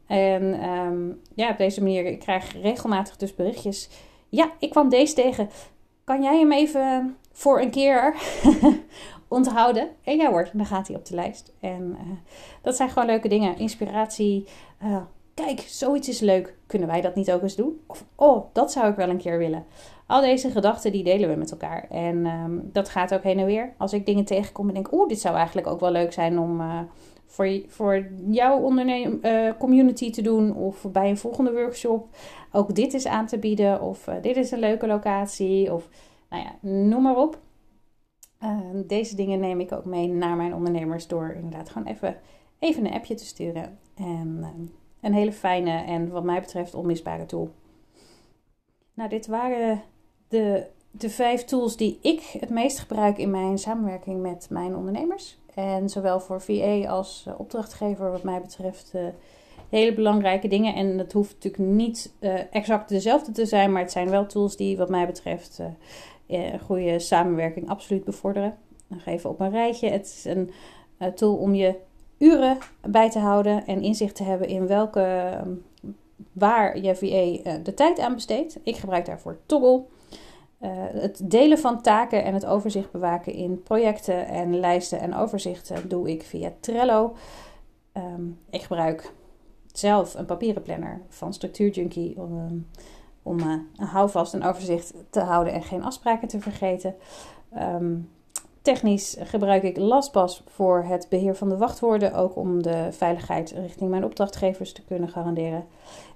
En 0.06 0.68
um, 0.68 1.20
ja, 1.34 1.50
op 1.50 1.58
deze 1.58 1.82
manier 1.82 2.06
ik 2.06 2.18
krijg 2.18 2.62
regelmatig 2.62 3.16
dus 3.16 3.34
berichtjes. 3.34 3.88
Ja, 4.28 4.50
ik 4.58 4.70
kwam 4.70 4.88
deze 4.88 5.14
tegen. 5.14 5.50
Kan 6.04 6.22
jij 6.22 6.38
hem 6.38 6.52
even 6.52 7.16
voor 7.32 7.60
een 7.60 7.70
keer 7.70 8.14
onthouden? 9.28 9.88
En 10.04 10.16
ja 10.16 10.30
hoor, 10.30 10.48
dan 10.52 10.66
gaat 10.66 10.88
hij 10.88 10.96
op 10.96 11.06
de 11.06 11.14
lijst. 11.14 11.52
En 11.60 11.82
uh, 11.90 12.16
dat 12.62 12.76
zijn 12.76 12.88
gewoon 12.88 13.08
leuke 13.08 13.28
dingen. 13.28 13.58
Inspiratie, 13.58 14.46
uh, 14.82 15.02
kijk, 15.34 15.60
zoiets 15.60 16.08
is 16.08 16.20
leuk. 16.20 16.54
Kunnen 16.66 16.88
wij 16.88 17.00
dat 17.00 17.14
niet 17.14 17.32
ook 17.32 17.42
eens 17.42 17.56
doen? 17.56 17.80
Of, 17.86 18.04
oh, 18.14 18.44
dat 18.52 18.72
zou 18.72 18.90
ik 18.90 18.96
wel 18.96 19.08
een 19.08 19.18
keer 19.18 19.38
willen. 19.38 19.64
Al 20.10 20.20
deze 20.20 20.50
gedachten 20.50 20.92
die 20.92 21.04
delen 21.04 21.28
we 21.28 21.34
met 21.34 21.50
elkaar. 21.50 21.86
En 21.90 22.26
ehm, 22.26 22.58
dat 22.62 22.88
gaat 22.88 23.14
ook 23.14 23.22
heen 23.22 23.38
en 23.38 23.46
weer. 23.46 23.72
Als 23.76 23.92
ik 23.92 24.06
dingen 24.06 24.24
tegenkom 24.24 24.68
en 24.68 24.74
denk, 24.74 24.92
oeh, 24.92 25.08
dit 25.08 25.20
zou 25.20 25.36
eigenlijk 25.36 25.66
ook 25.66 25.80
wel 25.80 25.90
leuk 25.90 26.12
zijn 26.12 26.38
om 26.38 26.60
uh, 26.60 26.80
voor, 27.26 27.60
voor 27.66 28.06
jouw 28.26 28.58
onderneem, 28.58 29.18
uh, 29.22 29.52
community 29.58 30.10
te 30.10 30.22
doen. 30.22 30.54
Of 30.54 30.90
bij 30.92 31.10
een 31.10 31.18
volgende 31.18 31.52
workshop 31.52 32.08
ook 32.52 32.74
dit 32.74 32.94
is 32.94 33.06
aan 33.06 33.26
te 33.26 33.38
bieden. 33.38 33.80
Of 33.80 34.06
uh, 34.06 34.14
dit 34.22 34.36
is 34.36 34.50
een 34.50 34.58
leuke 34.58 34.86
locatie. 34.86 35.74
Of 35.74 35.88
nou 36.30 36.42
ja, 36.42 36.68
noem 36.68 37.02
maar 37.02 37.16
op. 37.16 37.38
deze 38.86 39.16
dingen 39.16 39.40
neem 39.40 39.60
ik 39.60 39.72
ook 39.72 39.84
mee 39.84 40.08
naar 40.08 40.36
mijn 40.36 40.54
ondernemers 40.54 41.06
door 41.06 41.32
inderdaad 41.34 41.70
gewoon 41.70 41.88
even, 41.88 42.16
even 42.58 42.86
een 42.86 42.92
appje 42.92 43.14
te 43.14 43.24
sturen. 43.24 43.78
En 43.94 44.38
ehm, 44.42 44.64
een 45.00 45.14
hele 45.14 45.32
fijne 45.32 45.84
en 45.84 46.10
wat 46.10 46.24
mij 46.24 46.40
betreft 46.40 46.74
onmisbare 46.74 47.26
tool. 47.26 47.50
Nou, 48.94 49.08
dit 49.08 49.26
waren 49.26 49.82
de, 50.30 50.66
de 50.90 51.10
vijf 51.10 51.44
tools 51.44 51.76
die 51.76 51.98
ik 52.02 52.20
het 52.20 52.50
meest 52.50 52.78
gebruik 52.78 53.18
in 53.18 53.30
mijn 53.30 53.58
samenwerking 53.58 54.22
met 54.22 54.46
mijn 54.50 54.76
ondernemers. 54.76 55.38
En 55.54 55.88
zowel 55.88 56.20
voor 56.20 56.40
VA 56.40 56.88
als 56.88 57.24
uh, 57.28 57.34
opdrachtgever, 57.38 58.10
wat 58.10 58.22
mij 58.22 58.40
betreft, 58.40 58.92
uh, 58.94 59.02
hele 59.68 59.94
belangrijke 59.94 60.48
dingen. 60.48 60.74
En 60.74 60.98
het 60.98 61.12
hoeft 61.12 61.34
natuurlijk 61.34 61.72
niet 61.72 62.12
uh, 62.20 62.54
exact 62.54 62.88
dezelfde 62.88 63.32
te 63.32 63.46
zijn, 63.46 63.72
maar 63.72 63.82
het 63.82 63.92
zijn 63.92 64.10
wel 64.10 64.26
tools 64.26 64.56
die, 64.56 64.76
wat 64.76 64.88
mij 64.88 65.06
betreft, 65.06 65.60
een 66.26 66.60
goede 66.60 66.98
samenwerking 66.98 67.68
absoluut 67.68 68.04
bevorderen. 68.04 68.56
Nog 68.86 69.06
even 69.06 69.30
op 69.30 69.40
een 69.40 69.50
rijtje. 69.50 69.90
Het 69.90 70.06
is 70.06 70.24
een 70.24 70.50
tool 71.14 71.36
om 71.36 71.54
je 71.54 71.74
uren 72.18 72.58
bij 72.80 73.10
te 73.10 73.18
houden 73.18 73.66
en 73.66 73.82
inzicht 73.82 74.14
te 74.14 74.22
hebben 74.22 74.48
in 74.48 74.66
welke, 74.66 75.30
waar 76.32 76.78
je 76.78 76.94
VA 76.94 77.58
de 77.58 77.74
tijd 77.74 77.98
aan 77.98 78.14
besteedt. 78.14 78.58
Ik 78.62 78.76
gebruik 78.76 79.06
daarvoor 79.06 79.38
Toggle. 79.46 79.82
Uh, 80.60 80.70
het 80.92 81.20
delen 81.30 81.58
van 81.58 81.82
taken 81.82 82.24
en 82.24 82.34
het 82.34 82.46
overzicht 82.46 82.90
bewaken 82.90 83.32
in 83.32 83.62
projecten 83.62 84.26
en 84.26 84.60
lijsten 84.60 85.00
en 85.00 85.14
overzichten 85.14 85.88
doe 85.88 86.10
ik 86.10 86.22
via 86.22 86.52
Trello. 86.60 87.16
Um, 87.92 88.38
ik 88.50 88.62
gebruik 88.62 89.12
zelf 89.72 90.14
een 90.14 90.24
papieren 90.24 90.62
planner 90.62 91.00
van 91.08 91.34
Structuur 91.34 91.70
Junkie 91.70 92.18
om, 92.18 92.66
om 93.22 93.38
uh, 93.38 93.52
een 93.76 93.86
houvast 93.86 94.34
en 94.34 94.42
overzicht 94.42 94.94
te 95.10 95.20
houden 95.20 95.52
en 95.52 95.62
geen 95.62 95.84
afspraken 95.84 96.28
te 96.28 96.40
vergeten. 96.40 96.94
Um, 97.58 98.10
technisch 98.62 99.16
gebruik 99.20 99.62
ik 99.62 99.76
LastPass 99.76 100.42
voor 100.46 100.82
het 100.82 101.06
beheer 101.08 101.34
van 101.34 101.48
de 101.48 101.56
wachtwoorden, 101.56 102.14
ook 102.14 102.36
om 102.36 102.62
de 102.62 102.88
veiligheid 102.90 103.50
richting 103.50 103.90
mijn 103.90 104.04
opdrachtgevers 104.04 104.72
te 104.72 104.84
kunnen 104.84 105.08
garanderen. 105.08 105.66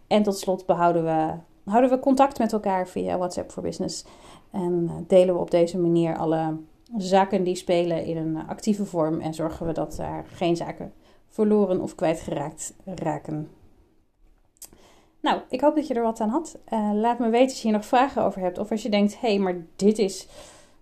En 0.06 0.22
tot 0.22 0.38
slot 0.38 0.66
behouden 0.66 1.04
we, 1.04 1.32
houden 1.64 1.90
we 1.90 1.98
contact 1.98 2.38
met 2.38 2.52
elkaar 2.52 2.88
via 2.88 3.18
WhatsApp 3.18 3.50
for 3.50 3.62
Business. 3.62 4.04
En 4.50 4.86
eh, 4.88 4.94
delen 5.06 5.34
we 5.34 5.40
op 5.40 5.50
deze 5.50 5.78
manier 5.78 6.16
alle 6.16 6.56
zaken 6.96 7.44
die 7.44 7.54
spelen 7.54 8.04
in 8.04 8.16
een 8.16 8.46
actieve 8.46 8.84
vorm 8.84 9.20
en 9.20 9.34
zorgen 9.34 9.66
we 9.66 9.72
dat 9.72 9.96
daar 9.96 10.24
geen 10.26 10.56
zaken 10.56 10.92
verloren 11.28 11.80
of 11.80 11.94
kwijtgeraakt 11.94 12.74
raken. 12.84 13.48
Nou, 15.20 15.40
ik 15.48 15.60
hoop 15.60 15.74
dat 15.74 15.86
je 15.86 15.94
er 15.94 16.02
wat 16.02 16.20
aan 16.20 16.28
had. 16.28 16.58
Uh, 16.72 16.90
laat 16.92 17.18
me 17.18 17.28
weten 17.28 17.48
als 17.48 17.56
je 17.56 17.68
hier 17.68 17.76
nog 17.76 17.86
vragen 17.86 18.22
over 18.22 18.40
hebt. 18.40 18.58
Of 18.58 18.70
als 18.70 18.82
je 18.82 18.88
denkt, 18.88 19.20
hé, 19.20 19.28
hey, 19.28 19.38
maar 19.38 19.56
dit 19.76 19.98
is, 19.98 20.28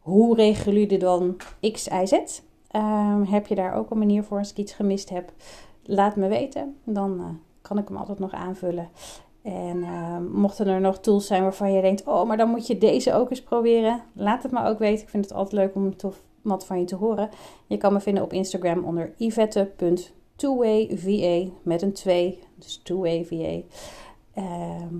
hoe 0.00 0.34
regelen 0.34 0.80
jullie 0.80 0.98
dan 0.98 1.36
X, 1.72 1.88
Y, 1.88 2.06
Z? 2.06 2.40
Uh, 2.76 3.30
heb 3.30 3.46
je 3.46 3.54
daar 3.54 3.74
ook 3.74 3.90
een 3.90 3.98
manier 3.98 4.24
voor 4.24 4.38
als 4.38 4.50
ik 4.50 4.56
iets 4.56 4.72
gemist 4.72 5.08
heb? 5.08 5.32
Laat 5.82 6.16
me 6.16 6.28
weten. 6.28 6.76
Dan 6.84 7.40
kan 7.62 7.78
ik 7.78 7.88
hem 7.88 7.96
altijd 7.96 8.18
nog 8.18 8.32
aanvullen. 8.32 8.88
En 9.42 9.76
uh, 9.76 10.18
mochten 10.32 10.66
er 10.66 10.80
nog 10.80 11.00
tools 11.00 11.26
zijn 11.26 11.42
waarvan 11.42 11.72
je 11.72 11.80
denkt, 11.80 12.04
oh, 12.04 12.26
maar 12.26 12.36
dan 12.36 12.48
moet 12.48 12.66
je 12.66 12.78
deze 12.78 13.14
ook 13.14 13.30
eens 13.30 13.42
proberen. 13.42 14.02
Laat 14.12 14.42
het 14.42 14.52
me 14.52 14.64
ook 14.64 14.78
weten. 14.78 15.02
Ik 15.02 15.08
vind 15.08 15.24
het 15.24 15.34
altijd 15.34 15.62
leuk 15.62 15.74
om 15.74 15.96
tof 15.96 16.22
wat 16.42 16.66
van 16.66 16.78
je 16.78 16.84
te 16.84 16.96
horen. 16.96 17.28
Je 17.66 17.76
kan 17.76 17.92
me 17.92 18.00
vinden 18.00 18.22
op 18.22 18.32
Instagram 18.32 18.84
onder 18.84 19.12
ivette.twayva 19.16 21.50
met 21.62 21.82
een 21.82 21.92
2, 21.92 22.38
dus 22.54 22.76
twayva. 22.76 23.34
Um, 23.34 23.64
ehm, 24.34 24.96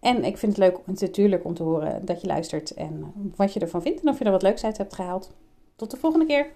en 0.00 0.24
ik 0.24 0.38
vind 0.38 0.56
het 0.56 0.60
leuk 0.60 0.78
natuurlijk 0.84 1.44
om 1.44 1.54
te 1.54 1.62
horen 1.62 2.04
dat 2.04 2.20
je 2.20 2.26
luistert 2.26 2.74
en 2.74 3.12
wat 3.36 3.52
je 3.52 3.60
ervan 3.60 3.82
vindt 3.82 4.00
en 4.00 4.08
of 4.08 4.18
je 4.18 4.24
er 4.24 4.30
wat 4.30 4.42
leuks 4.42 4.64
uit 4.64 4.78
hebt 4.78 4.94
gehaald. 4.94 5.30
Tot 5.76 5.90
de 5.90 5.96
volgende 5.96 6.26
keer. 6.26 6.46